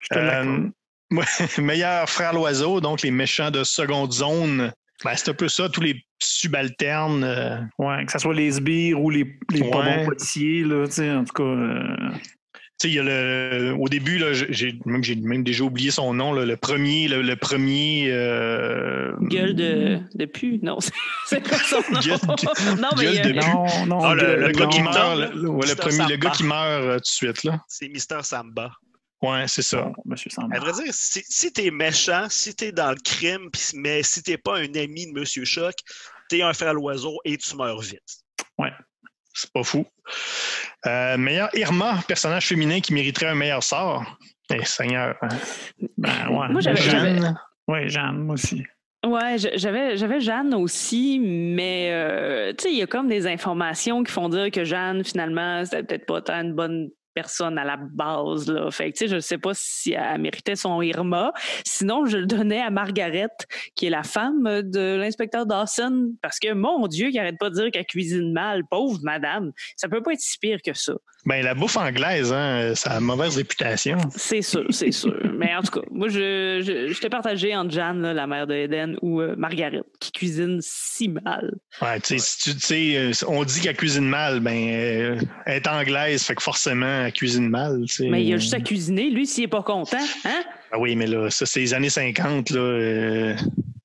[0.00, 0.70] Je te l'accorde.
[1.12, 4.72] Euh, ouais, meilleur frère l'oiseau, donc les méchants de seconde zone.
[5.04, 7.22] Ben, c'est un peu ça, tous les subalternes.
[7.22, 9.98] euh, Ouais, que ce soit les sbires ou les, les pas Ouais.
[9.98, 12.18] bons policiers, là, tu sais, en tout cas.
[12.78, 15.64] Euh, tu sais, il y a le, au début, là, j'ai même, j'ai même déjà
[15.64, 18.06] oublié son nom, là, le premier, le, le premier.
[18.10, 20.58] euh, Gueule de, de pu.
[20.62, 20.78] Non,
[21.26, 22.00] c'est- pas son nom.
[22.00, 23.46] Gueule de- non, mais gueule de pu.
[23.46, 24.00] Non, non.
[24.04, 24.70] Ah, le- gars, le gars non.
[24.70, 25.76] qui meurt, le, le- ouais, le Mr.
[25.76, 27.60] premier, le gars qui meurt euh, tout de suite, là.
[27.68, 28.70] C'est Mister Samba.
[29.20, 29.90] Ouais, c'est ça.
[30.04, 30.56] Monsieur Samba.
[30.56, 34.22] À vrai dire, si, si t'es méchant, si t'es dans le crime, pis- mais si
[34.22, 35.74] t'es pas un ami de Monsieur Choc,
[36.28, 37.98] t'es un frère l'oiseau et tu meurs vite.
[39.40, 39.86] C'est pas fou.
[40.86, 44.04] Euh, meilleur Irma, personnage féminin qui mériterait un meilleur sort.
[44.52, 45.14] Eh, Seigneur.
[45.22, 45.28] hein.
[45.98, 46.48] Ben, ouais.
[46.48, 47.38] Moi, j'avais- Jeanne.
[47.68, 48.64] Ouais, Jeanne, moi aussi.
[49.06, 54.02] Ouais, j'avais j'avais Jeanne aussi, mais euh, tu sais, il y a comme des informations
[54.02, 57.76] qui font dire que Jeanne, finalement, c'était peut-être pas tant une bonne personne à la
[57.76, 58.48] base.
[58.48, 58.70] Là.
[58.70, 61.32] Fait que, tu sais, je ne sais pas si elle méritait son Irma.
[61.64, 63.26] Sinon, je le donnais à Margaret,
[63.74, 67.56] qui est la femme de l'inspecteur Dawson, parce que, mon Dieu, qui arrête pas de
[67.56, 69.50] dire qu'elle cuisine mal, pauvre madame.
[69.74, 70.92] Ça peut pas être si pire que ça.
[71.26, 73.98] Ben, la bouffe anglaise, hein, ça a mauvaise réputation.
[74.14, 75.14] C'est sûr, c'est sûr.
[75.36, 78.46] Mais en tout cas, moi, je, je, je t'ai partagé entre Jeanne, là, la mère
[78.46, 81.54] de Eden, ou euh, Margaret, qui cuisine si mal.
[81.82, 85.20] Ouais, tu sais, si tu tu sais, euh, on dit qu'elle cuisine mal, ben, euh,
[85.44, 87.84] elle est anglaise, fait que forcément, elle cuisine mal.
[88.00, 90.42] Mais il a juste à cuisiner, lui, s'il est pas content, hein?
[90.70, 92.60] Ah oui, mais là, ça, c'est les années 50, là.
[92.60, 93.36] euh,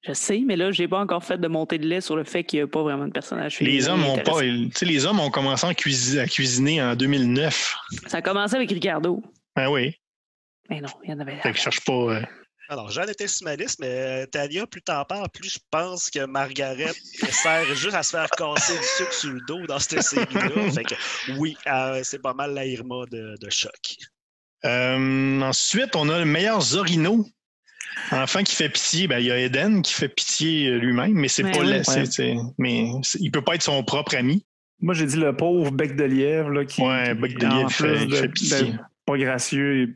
[0.06, 2.44] Je sais, mais là, j'ai pas encore fait de montée de lait sur le fait
[2.44, 4.42] qu'il n'y a pas vraiment de personnage les hommes ont pas.
[4.42, 7.76] les hommes ont commencé à cuisiner, à cuisiner en 2009.
[8.08, 9.24] Ça a commencé avec Ricardo.
[9.56, 9.96] Ah oui.
[10.70, 11.38] Mais non, il y en avait.
[11.38, 11.94] Fait que je cherche pas.
[11.94, 12.22] euh,
[12.70, 16.10] Alors, Jeanne était sur ma liste, mais euh, Tania, plus t'en parles, plus je pense
[16.10, 16.94] que Margaret
[17.30, 20.72] sert juste à se faire casser du sucre sur le dos dans cette série-là.
[20.72, 20.96] Fait que
[21.38, 23.98] oui, euh, c'est pas mal la Irma de, de choc.
[24.66, 27.26] Euh, ensuite, on a le meilleur Zorino.
[28.12, 31.44] Enfant qui fait pitié, ben, il y a Eden qui fait pitié lui-même, mais c'est
[31.44, 32.36] Ouais, pas ouais.
[32.58, 32.90] mais
[33.20, 34.44] il peut pas être son propre ami.
[34.80, 36.82] Moi, j'ai dit le pauvre bec de lièvre, là, qui.
[36.82, 38.74] Ouais, qui, bec de en lièvre, fait pitié.
[39.14, 39.96] Pas gracieux,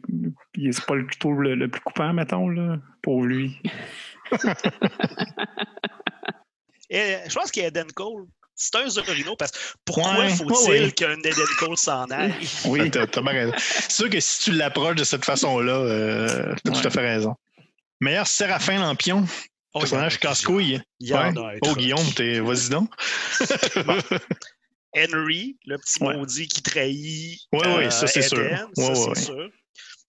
[0.58, 2.78] et, c'est pas le couteau le, le plus coupant, mettons, là.
[3.02, 3.60] Pauvre lui.
[6.90, 10.92] Et je pense qu'Eden Cole, c'est un Zorino parce que pourquoi Ouais, faut-il ouais, ouais.
[10.92, 12.34] qu'un Eden Cole s'en aille?
[12.66, 13.54] Oui, t'as bien raison.
[13.58, 17.36] C'est sûr que si tu l'approches de cette façon-là, euh, t'as tout à fait raison.
[18.00, 19.26] Meilleur Séraphin Lampion,
[19.74, 20.82] Oh, personnage y a casse-couille.
[21.02, 21.78] Y a Oh, truc.
[21.78, 22.40] Guillaume, t'es...
[22.40, 22.90] vas-y donc.
[24.96, 26.16] Henry, le petit Ouais.
[26.16, 27.40] maudit qui trahit.
[27.92, 28.40] Ça, c'est sûr.
[28.40, 29.50] Eden, Ouais, ça, ouais, c'est sûr.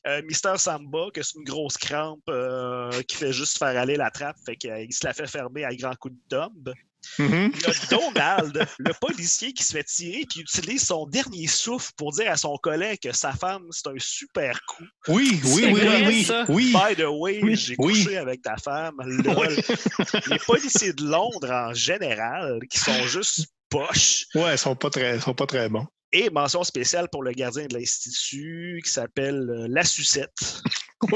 [0.06, 4.10] Euh, Mister Samba, que c'est une grosse crampe euh, qui fait juste faire aller la
[4.10, 6.72] trappe, fait qu'il se la fait fermer à grands coups de dombe.
[7.18, 7.52] Mhm.
[7.54, 11.90] Il y a Donald, le policier qui se fait tirer puis utilise son dernier souffle
[11.96, 14.84] pour dire à son collègue que sa femme, c'est un super coup.
[15.08, 16.24] Oui, oui, C'est oui, vrai, oui, oui.
[16.24, 16.44] ça?
[16.48, 16.72] Oui.
[16.72, 18.04] By the way, Oui, j'ai oui.
[18.04, 18.96] couché avec ta femme.
[19.04, 19.56] Lol.
[20.28, 24.26] Les policiers de Londres en général, qui sont juste poches.
[24.34, 25.86] Ouais, ils sont pas très, ils sont pas très bons.
[26.12, 30.62] Et mention spéciale pour le gardien de l'Institut qui s'appelle euh, La Sucette.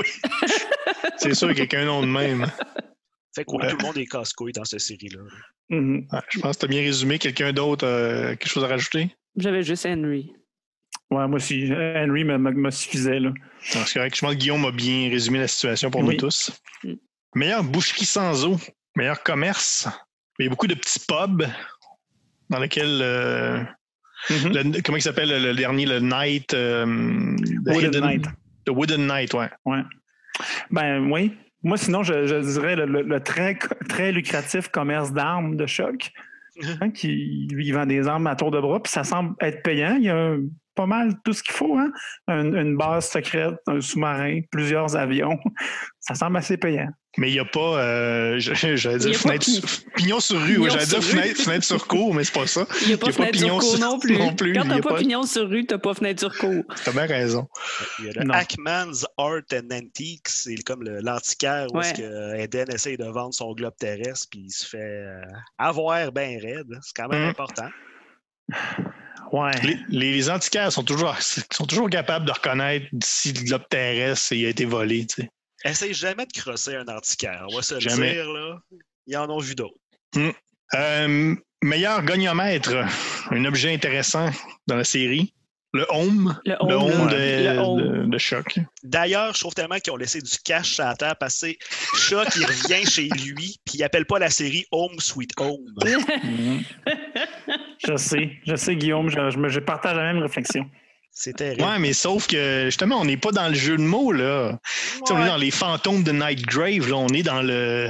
[1.19, 2.47] C'est sûr qu'il y a qu'un nom de même.
[3.35, 3.71] Fait que Ouais.
[3.71, 5.21] tout le monde est casse-couille dans cette série-là.
[5.71, 6.07] Mhm.
[6.13, 7.19] Ouais, je pense que tu as bien résumé.
[7.19, 9.15] Quelqu'un d'autre, euh, quelque chose à rajouter?
[9.37, 10.33] J'avais juste Henry.
[11.11, 11.65] Ouais, moi aussi.
[11.73, 13.21] Henry me, me- me suffisait.
[13.21, 13.31] Là.
[13.31, 14.15] Non, C'est correct.
[14.17, 16.53] Je pense que Guillaume a bien résumé la situation pour nous tous.
[16.85, 16.93] Mm.
[17.35, 18.59] Meilleure boucherie sans eau,
[18.95, 19.89] meilleur commerce.
[20.39, 21.47] Il y a beaucoup de petits pubs
[22.53, 23.01] dans lesquels.
[23.03, 23.59] euh,
[24.31, 24.53] Mhm.
[24.53, 26.55] le- comment il s'appelle le, dernier, le Night.
[26.55, 26.85] euh,
[27.67, 28.25] the Wooden Hidden- Night.
[28.65, 29.51] The Wooden Night, ouais.
[30.71, 31.37] Ben oui.
[31.65, 36.11] Moi, sinon, je, je dirais le, le- le très, très lucratif commerce d'armes de choc,
[36.81, 39.97] hein, qui il vend des armes à tour de bras, puis ça semble être payant.
[39.97, 40.37] Il y a
[40.75, 41.91] pas mal tout ce qu'il faut, hein?
[42.29, 45.39] Un- une base secrète, un sous-marin, plusieurs avions.
[46.01, 46.89] Ça semble assez payant.
[47.19, 47.79] Mais il n'y a pas.
[47.79, 49.63] euh, j'allais dire fenêtre sur-
[49.95, 50.55] pignon sur rue.
[50.55, 52.67] Pignon ouais, J'allais dire fenêtre, fenêtre sur cour, mais c'est pas ça.
[52.81, 54.19] Il n'y a pas y a pas fenêtre sur pignon cour sur- non plus.
[54.19, 56.65] non plus, Quand a t'as pas pas- pignon sur rue, t'as pas fenêtre sur cour.
[56.85, 57.47] T'as bien raison.
[57.99, 58.33] Il y a le.
[58.35, 63.75] Hackman's Art and Antiques, c'est comme l'antiquaire où que Eden essaye de vendre son globe
[63.79, 65.21] terrestre puis il se fait euh,
[65.59, 66.79] avoir bien raide.
[66.81, 67.29] C'est quand même Mhm.
[67.29, 67.69] important.
[69.33, 69.53] Ouais.
[69.63, 71.17] Les, les antiquaires sont toujours,
[71.51, 73.33] sont toujours capables de reconnaître si
[73.71, 75.07] terrestre il a été volé.
[75.07, 75.31] Tu sais.
[75.65, 77.47] Essaye jamais de crosser un antiquaire.
[77.51, 78.13] On va se le Jamais.
[78.13, 78.59] dire, là.
[79.07, 79.75] Ils en ont vu d'autres.
[80.75, 82.75] Euh, meilleur goniomètre,
[83.31, 84.31] un objet intéressant
[84.67, 85.35] dans la série.
[85.75, 86.39] Le home.
[86.45, 87.17] Le Le home, de,
[87.55, 87.81] Le home.
[88.05, 88.59] de- de choc.
[88.83, 91.57] D'ailleurs, je trouve tellement qu'ils ont laissé du cash à la terre passer.
[91.97, 95.65] Choc, il revient chez lui, puis il appelle pas la série Home Sweet Home.
[96.23, 96.63] Mhm.
[97.87, 100.69] je sais, je sais, Guillaume, je, je me- je partage la même réflexion.
[101.11, 101.63] C'est terrible.
[101.63, 104.59] Ouais, mais sauf que justement, on n'est pas dans le jeu de mots, là.
[104.65, 106.97] Tu sais, On est dans les fantômes de Nightgrave, là.
[106.97, 107.89] On est dans le.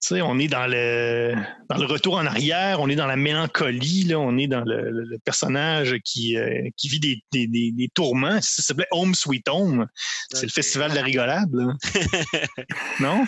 [0.00, 1.34] Tu sais, on est dans le
[1.70, 4.90] dans le retour en arrière, on est dans la mélancolie, là, on est dans le,
[4.90, 8.40] le- le personnage qui, euh, qui vit des, des, des- des tourments.
[8.40, 9.86] Ça s'appelait Home Sweet Home.
[10.32, 11.72] C'est le festival de la rigolade, là.
[13.00, 13.24] non?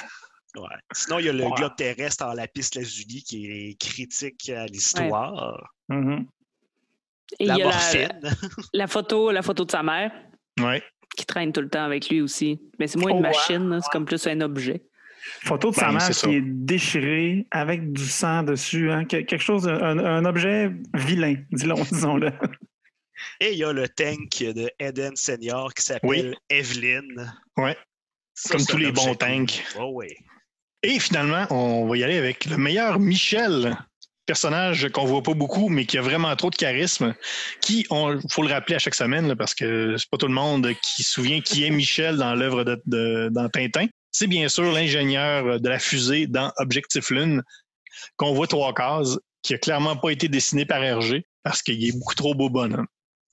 [0.56, 0.68] Ouais.
[0.92, 1.50] Sinon, il y a le Ouais.
[1.56, 5.58] globe terrestre en lapis lazuli qui est critique à l'histoire.
[5.88, 6.26] Mhm.
[7.40, 7.70] Et il La y a
[8.72, 10.12] la, photo, la photo de sa mère
[10.60, 10.82] Ouais.
[11.16, 12.60] qui traîne tout le temps avec lui aussi.
[12.78, 13.30] Mais c'est moins Oh, une ouais.
[13.30, 14.82] machine, c'est comme plus un objet.
[15.44, 18.90] Photo de sa Ben, mère qui est déchirée avec du sang dessus.
[18.92, 19.04] Hein?
[19.06, 22.30] Que- Quelque chose, un, un objet vilain, disons- disons-le.
[23.40, 27.02] Et il y a le tank de Eden Senior qui s'appelle Evelyn.
[27.56, 27.76] Ouais.
[28.34, 29.64] Ça, Comme tous les bons tanks.
[29.78, 30.08] Oh, oui.
[30.82, 33.74] Et finalement, on va y aller avec le meilleur Michel,
[34.26, 37.14] personnage qu'on voit pas beaucoup, mais qui a vraiment trop de charisme,
[37.60, 40.34] qui, il faut le rappeler à chaque semaine, là, parce que c'est pas tout le
[40.34, 43.86] monde qui se souvient qui est Michel dans l'œuvre de, de- dans Tintin.
[44.12, 47.42] C'est bien sûr l'ingénieur de la fusée dans Objectif Lune,
[48.16, 51.92] qu'on voit trois cases, qui a clairement pas été dessiné par Hergé, parce qu'il est
[51.92, 52.86] beaucoup trop beau bonhomme.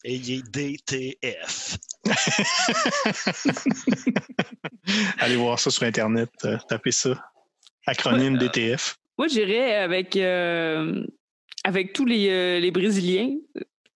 [0.03, 1.77] Et il est DTF.
[5.19, 7.11] Allez voir ça sur Internet, euh, tapez ça.
[7.85, 8.97] Acronyme DTF.
[9.21, 11.05] Moi, j'irais avec, euh,
[11.63, 13.35] avec tous les, euh, les Brésiliens.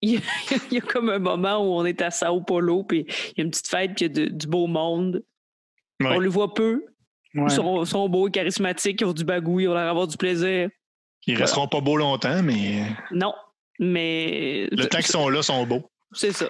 [0.03, 0.19] Il y, a,
[0.69, 3.41] il y a comme un moment où on est à Sao Paulo, puis il y
[3.41, 5.23] a une petite fête, puis il y a de- du beau monde.
[5.99, 6.11] Ouais.
[6.15, 6.85] On le voit peu.
[7.33, 7.45] Ouais.
[7.47, 10.69] Ils sont, sont beaux charismatiques, ils ont du bagou, ils ont l'air d'avoir du plaisir.
[11.25, 13.33] Ils resteront pas beaux longtemps, mais Non,
[13.79, 15.89] mais le temps qu'ils sont là sont beaux.
[16.11, 16.45] C'est ça.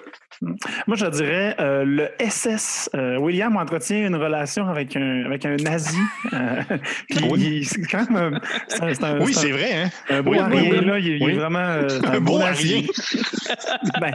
[0.86, 2.90] Moi, je dirais euh, le SS.
[2.94, 5.96] Euh, William entretient une relation avec un, avec un nazi.
[6.32, 6.60] Euh,
[7.08, 7.40] puis Oui.
[7.40, 9.90] il- c'est quand même un, c'est un- c'est un- Oui, c'est c'est vrai, hein?
[10.10, 10.84] un, beau Oui, arien, oui, oui.
[10.84, 10.98] là.
[10.98, 12.38] Il, est vraiment euh, Un beau
[14.00, 14.12] ben,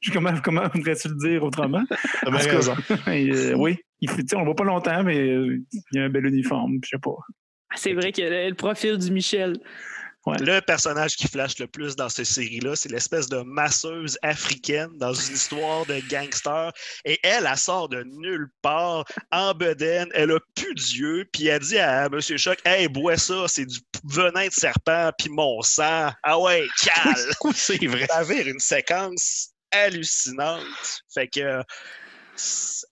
[0.00, 1.82] je- comment comment voudrais-tu le dire autrement?
[2.22, 2.74] T'as bien En tout cas, raison.
[3.12, 5.58] Et, euh, oui, il fait, tu sais, on le voit pas longtemps, mais euh,
[5.92, 6.78] il a un bel uniforme.
[6.84, 7.10] Je sais pas.
[7.76, 9.58] C'est vrai que le, le profil du Michel.
[10.40, 15.12] Le personnage qui flash le plus dans cette série-là, c'est l'espèce de masseuse africaine dans
[15.12, 16.72] une histoire de gangster.
[17.04, 21.60] Et elle, elle sort de nulle part, en bedaine, elle a plus d'yeux, puis elle
[21.60, 22.20] dit à M.
[22.20, 26.10] Choc Hey, bois ça, c'est du venin de serpent, puis mon sang.
[26.22, 28.06] Ah ouais, cale c'est vrai.
[28.06, 31.02] Ça une séquence hallucinante.
[31.12, 31.62] Fait que.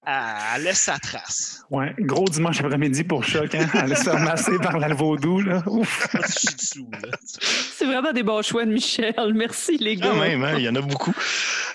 [0.06, 1.64] Elle laisse sa trace.
[1.70, 3.66] Ouais, gros dimanche après-midi pour choc, hein?
[3.74, 5.62] Aller se faire masser par la vaudou, là.
[5.66, 6.08] Ouf.
[6.26, 9.14] C'est vraiment des bons choix de Michel.
[9.34, 10.10] Merci, les gars.
[10.10, 11.14] Quand même, hein, il y en a beaucoup.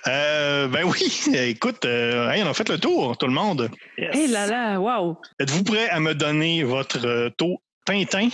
[0.08, 3.70] Euh, ben oui, écoute, euh, hey, on a fait le tour, tout le monde.
[3.98, 4.12] Yes.
[4.14, 5.18] Eh là là, wow!
[5.40, 8.30] Êtes-vous prêt à me donner votre euh, taux Tintin?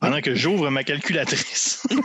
[0.00, 1.86] Pendant que j'ouvre ma calculatrice.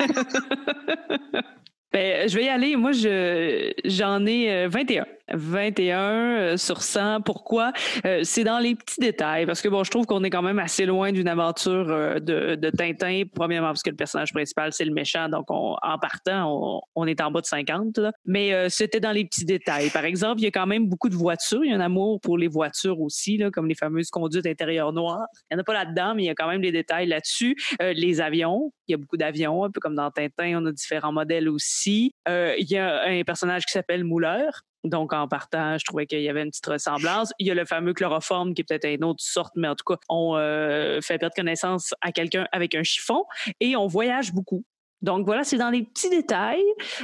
[1.94, 2.78] Ben, je vais y aller.
[2.78, 5.06] Moi, je, j'en ai euh, 21.
[5.34, 7.22] 21 euh, sur 100.
[7.22, 7.74] Pourquoi?
[8.06, 10.60] Euh, c'est dans les petits détails, parce que bon, je trouve qu'on est quand même
[10.60, 11.88] assez loin d'une aventure
[12.22, 13.24] de, Tintin.
[13.36, 17.08] Premièrement, parce que le personnage principal, c'est le méchant, donc on, en partant, on, on,
[17.08, 17.98] est en bas de 50.
[17.98, 18.12] Là.
[18.26, 19.90] Mais c'était dans les petits détails.
[19.90, 21.64] Par exemple, il y a quand même beaucoup de voitures.
[21.64, 24.94] Il y a un amour pour les voitures aussi, là, comme les fameuses conduites intérieures
[24.94, 25.26] noires.
[25.50, 27.56] Il n'y en a pas là-dedans, mais il y a quand même des détails là-dessus.
[27.80, 31.14] les avions, il y a beaucoup d'avions, un peu comme dans Tintin, on a différents
[31.14, 31.81] modèles aussi.
[31.88, 34.50] Il y a un personnage qui s'appelle Muller,
[34.84, 37.32] donc, en partant, je trouvais qu'il y avait une petite ressemblance.
[37.38, 39.86] Il y a le fameux chloroforme qui est peut-être une autre sorte, mais en tout
[39.86, 43.26] cas, on euh, fait perdre connaissance à quelqu'un avec un chiffon
[43.60, 44.66] et on voyage beaucoup.
[45.02, 46.64] Donc, voilà, c'est dans les petits détails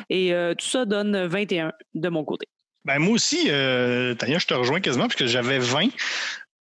[0.09, 2.47] et euh, tout ça donne 21 de mon côté.
[2.85, 5.89] Ben, moi aussi, euh, Tania, je te rejoins quasiment parce que j'avais 20.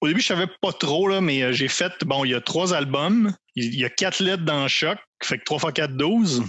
[0.02, 2.42] Au début, je savais pas trop, là, mais euh, j'ai fait, bon, il y a
[2.42, 6.44] trois albums, il y a quatre lettres dans Choc, fait que 3 x 4, 12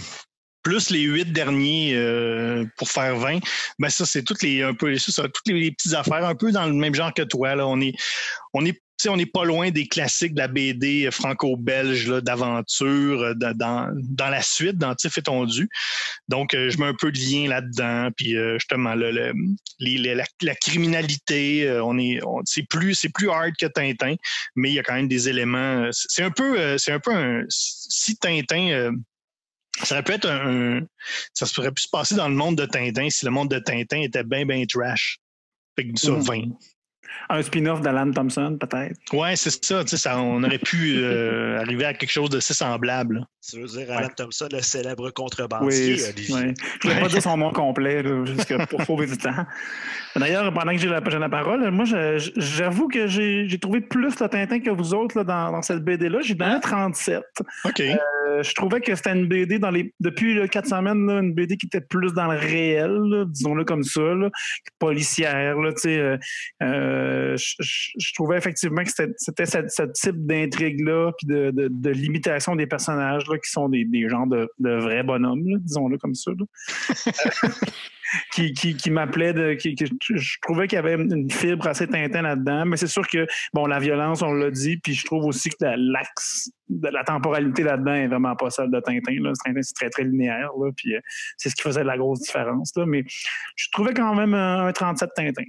[0.63, 3.39] plus les huit derniers euh, pour faire 20,
[3.79, 6.65] ben ça, c'est toutes les un peu ça, toutes les, petites affaires, un peu dans
[6.65, 7.55] le même genre que toi.
[7.55, 7.67] Là.
[7.67, 7.93] On est
[8.53, 13.93] on est on n'est pas loin des classiques de la BD franco-belge d'aventure euh, dans,
[13.97, 15.67] dans la suite, dans Tif et Tondu.
[16.29, 18.11] Donc, euh, je mets un peu de lien là-dedans.
[18.15, 19.33] Puis, justement, le,
[19.81, 24.15] la, criminalité, on est, c'est plus, c'est plus hard que Tintin,
[24.55, 25.89] mais il y a quand même des éléments.
[25.91, 27.43] C'est un peu, c'est un peu un.
[27.49, 28.93] Si Tintin
[29.81, 30.81] ça aurait pu être un,
[31.33, 34.01] Ça pourrait pu se passer dans le monde de Tintin si le monde de Tintin
[34.01, 35.19] était bien, bien trash.
[35.75, 36.43] Fait que sur 20.
[37.29, 38.97] Un spin-off d'Alan Thompson, peut-être?
[39.13, 40.19] Ouais, c'est ça, ça.
[40.19, 43.25] On aurait pu euh, arriver à quelque chose de si semblable.
[43.47, 46.35] Tu veux dire Alan Thompson, le célèbre contrebandier, oui, Olivier?
[46.35, 46.53] Oui.
[46.81, 48.23] Je ne vais pas dire son nom complet, là,
[48.69, 49.45] pour sauver du temps.
[50.15, 54.59] D'ailleurs, pendant que j'ai la, la, parole, moi, j'avoue que j'ai trouvé plus le Tintin
[54.59, 56.19] que vous autres là, dans, dans, cette BD-là.
[56.21, 57.21] J'ai donné 37.
[57.65, 57.81] OK.
[57.81, 61.33] Euh, je trouvais que c'était une BD dans les depuis là, quatre semaines, là, une
[61.33, 64.29] BD qui était plus dans le réel, disons-le comme ça, là,
[64.79, 65.57] policière.
[65.57, 66.17] Là, euh,
[67.03, 72.67] euh, je, trouvais effectivement que c'était ce, type d'intrigue-là, puis de, de, de, limitation des
[72.67, 76.31] personnages là, qui sont des, des genres de, de vrais bonhommes, disons-le comme ça.
[78.31, 79.57] qui, qui, qui m'appelait.
[79.57, 82.65] Qui, je trouvais qu'il y avait une fibre assez Tintin là-dedans.
[82.65, 85.55] Mais c'est sûr que, bon, la violence, on l'a dit, puis je trouve aussi que
[85.61, 89.15] l'axe de la temporalité là-dedans est vraiment pas celle de Tintin.
[89.19, 89.31] Là.
[89.43, 90.99] Tintin, c'est très, très linéaire, là, puis euh,
[91.37, 92.71] c'est ce qui faisait la grosse différence.
[92.75, 92.85] Là.
[92.85, 93.03] Mais
[93.55, 95.43] je trouvais quand même un, un 37 Tintin.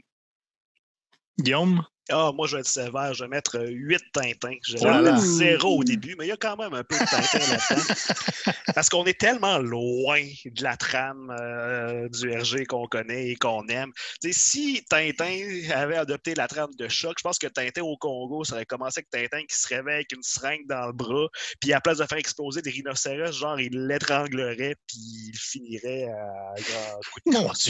[1.39, 1.85] Guillaume?
[2.11, 4.59] Ah, moi, je vais être sévère, je vais mettre 8 Tintins.
[4.63, 7.05] Je vais mettre zéro au début, mais il y a quand même un peu de
[7.05, 8.53] Tintin là-dedans.
[8.75, 13.67] Parce qu'on est tellement loin de la trame euh, du RG qu'on connaît et qu'on
[13.69, 13.91] aime.
[14.23, 15.39] si Tintin
[15.73, 18.99] avait adopté la trame de choc, je pense que Tintin au Congo, ça aurait commencé
[19.01, 21.29] avec Tintin qui se réveille avec une seringue dans le bras,
[21.61, 26.55] puis à place de faire exploser des rhinocéros, genre, il l'étranglerait, puis il finirait à
[27.13, 27.51] coup de Mon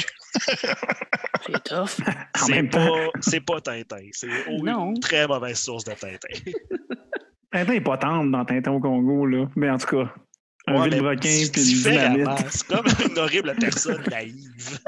[1.47, 2.01] C'est tough.
[2.41, 3.11] C'est pas,
[3.47, 4.09] pas Tintin
[4.47, 6.19] c'est une très mauvaise source de Tintin.
[7.53, 9.47] Tintin n'est pas tendre dans Tintin au Congo, là.
[9.55, 10.13] Mais en tout cas,
[10.67, 12.29] un ouais, vilebrequin puis une dynamite.
[12.51, 14.79] C'est comme une horrible personne naïve.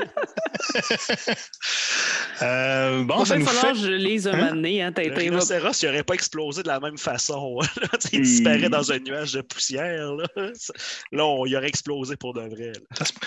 [2.43, 4.37] euh, bon, ça nous falloir que je lise un hein?
[4.37, 4.83] moment donné.
[4.83, 7.59] Hein, le rhinocéros, il n'aurait pas explosé de la même façon.
[8.13, 10.15] il disparaît dans un nuage de poussière.
[10.15, 10.27] Là,
[11.13, 12.73] là on, il aurait explosé pour de vrai.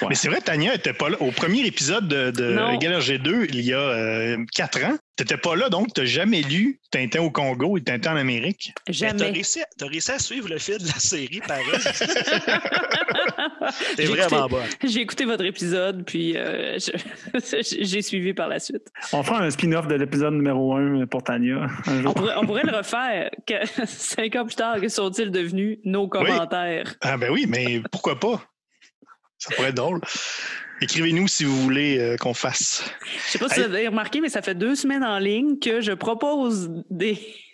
[0.10, 1.18] Mais c'est vrai, Tania n'était pas là.
[1.22, 5.68] Au premier épisode de, de G2, il y a euh, quatre ans, T'étais pas là,
[5.68, 8.74] donc t'as jamais lu Tintin au Congo et Tintin en Amérique?
[8.88, 9.20] Jamais.
[9.20, 11.66] T'as réussi, as réussi à suivre le fil de la série, pareil.
[13.98, 14.62] T'es vraiment bon.
[14.82, 16.78] J'ai écouté votre épisode, puis euh,
[17.70, 18.88] j'ai suivi par la suite.
[19.12, 21.68] On fera un spin-off de l'épisode numéro 1 pour Tania.
[22.06, 23.30] On pourrait, on pourrait, le refaire.
[23.88, 26.96] cinq ans plus tard, que sont-ils devenus nos commentaires?
[27.02, 28.42] Ah ben oui, mais pourquoi pas?
[29.38, 30.00] Ça pourrait être drôle.
[30.82, 32.84] Écrivez-nous si vous voulez euh, qu'on fasse.
[33.26, 35.82] Je sais pas si vous avez remarqué, mais ça fait deux semaines en ligne que
[35.82, 36.72] je propose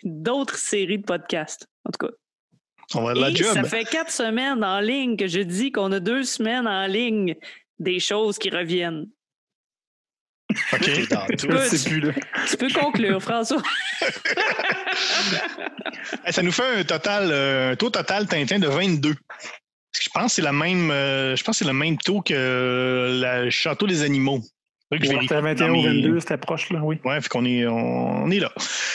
[0.04, 1.66] d'autres séries de podcasts.
[1.84, 2.12] En tout cas.
[2.94, 3.52] On va de la job.
[3.52, 7.34] Ça fait quatre semaines en ligne que je dis qu'on a deux semaines en ligne
[7.78, 9.06] des choses qui reviennent.
[10.72, 10.90] OK.
[11.38, 11.68] tu, peux,
[12.48, 13.60] tu, peux, conclure, François.
[16.30, 19.14] ça nous fait un total, euh, un taux total Tintin de 22.
[20.00, 20.90] Je pense que c'est la même.
[20.90, 24.40] Euh, je pense c'est le même taux que le Château des animaux.
[24.92, 27.00] C'était 21 ou 22, c'était proche, là, oui.
[27.04, 28.52] Ouais, fait qu'on est, on, est là.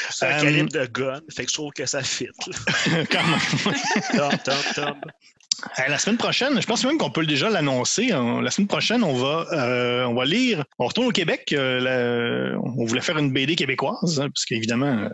[0.09, 2.29] C'est un euh, calibre de gun, fait que je trouve que ça fit.
[3.11, 4.37] Quand même.
[5.89, 8.07] la semaine prochaine, je pense même qu'on peut déjà l'annoncer.
[8.07, 10.63] La semaine prochaine, on va, euh, on va lire.
[10.79, 11.53] On retourne au Québec.
[11.53, 15.09] on voulait faire une BD québécoise, hein, parce qu'évidemment,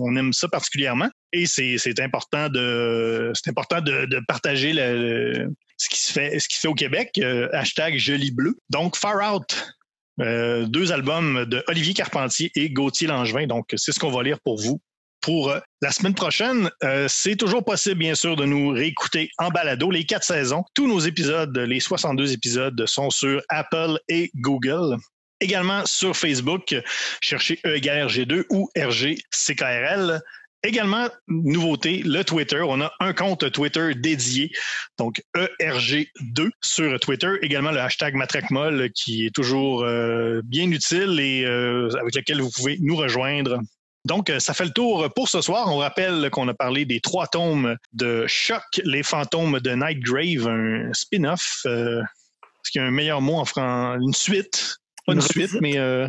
[0.00, 1.10] on aime ça particulièrement.
[1.32, 6.68] Et c'est important de c'est important de, partager ce qui se fait ce qui fait
[6.68, 7.12] au Québec.
[7.18, 8.56] Euh, hashtag joli bleu.
[8.70, 9.74] Donc Far Out
[10.20, 13.46] Euh, deux albums de Olivier Carpentier et Gauthier Langevin.
[13.46, 14.78] Donc, c'est ce qu'on va lire pour vous.
[15.22, 16.70] Pour euh, la semaine prochaine,
[17.08, 20.64] c'est toujours possible, bien sûr, de nous réécouter en balado les quatre saisons.
[20.74, 24.98] Tous nos épisodes, les 62 épisodes, sont sur Apple et Google.
[25.40, 26.74] Également sur Facebook,
[27.20, 30.20] cherchez E égale RG2 ou RGCKRL.
[30.64, 32.60] Également, nouveauté, le Twitter.
[32.62, 34.52] On a un compte Twitter dédié,
[34.96, 37.32] donc ERG2 sur Twitter.
[37.42, 42.50] Également le hashtag MatraqueMolle qui est toujours euh, bien utile et euh, avec lequel vous
[42.50, 43.58] pouvez nous rejoindre.
[44.04, 45.66] Donc, euh, ça fait le tour pour ce soir.
[45.72, 50.92] On rappelle qu'on a parlé des trois tomes de Choc, les fantômes de Nightgrave, un
[50.92, 51.62] spin-off.
[51.64, 53.98] Est-ce qu'il y a un meilleur mot en français?
[54.00, 54.76] Une suite?
[55.06, 55.78] Pas une, Une suite, mais...
[55.78, 56.08] euh,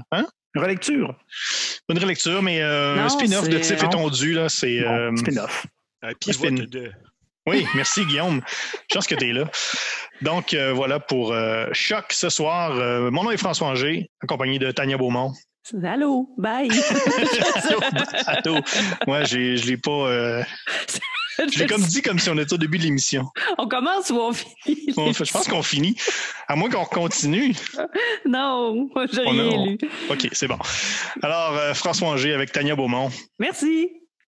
[0.56, 0.62] hein?
[0.62, 1.16] Relecture.
[1.88, 4.34] Pas une relecture, mais euh, Non, un spin-off de Tiff étendu.
[4.34, 5.66] Là, c'est, euh, spin-off.
[6.02, 6.12] Un
[6.52, 6.92] de.
[7.46, 8.42] Oui, merci Guillaume.
[8.94, 9.50] Pense que tu es là.
[10.22, 12.72] Donc euh, voilà pour euh, Choc ce soir.
[12.78, 15.34] Euh, mon nom est François Angers, accompagné de Tania Beaumont.
[15.84, 16.70] Allô, bye.
[18.28, 18.60] Allô.
[19.08, 20.44] Moi, j'ai, je l'ai pas.
[21.40, 23.26] je l'ai comme dit comme si on était au début de l'émission.
[23.58, 24.94] On commence ou on finit?
[24.98, 25.96] On- je pense qu'on finit.
[26.48, 27.54] À moins qu'on continue.
[28.26, 29.78] Non, j'ai a- rien on- lu.
[30.10, 30.58] OK, c'est bon.
[31.22, 33.90] Alors, euh, François Angers avec Tania Beaumont, Merci.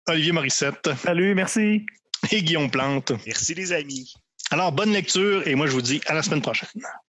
[0.08, 1.84] Olivier Morissette Salut, merci.
[2.30, 3.12] et Guillaume Plante.
[3.26, 4.12] Merci, les amis.
[4.50, 6.68] Alors, bonne lecture et moi, je vous dis à la semaine prochaine.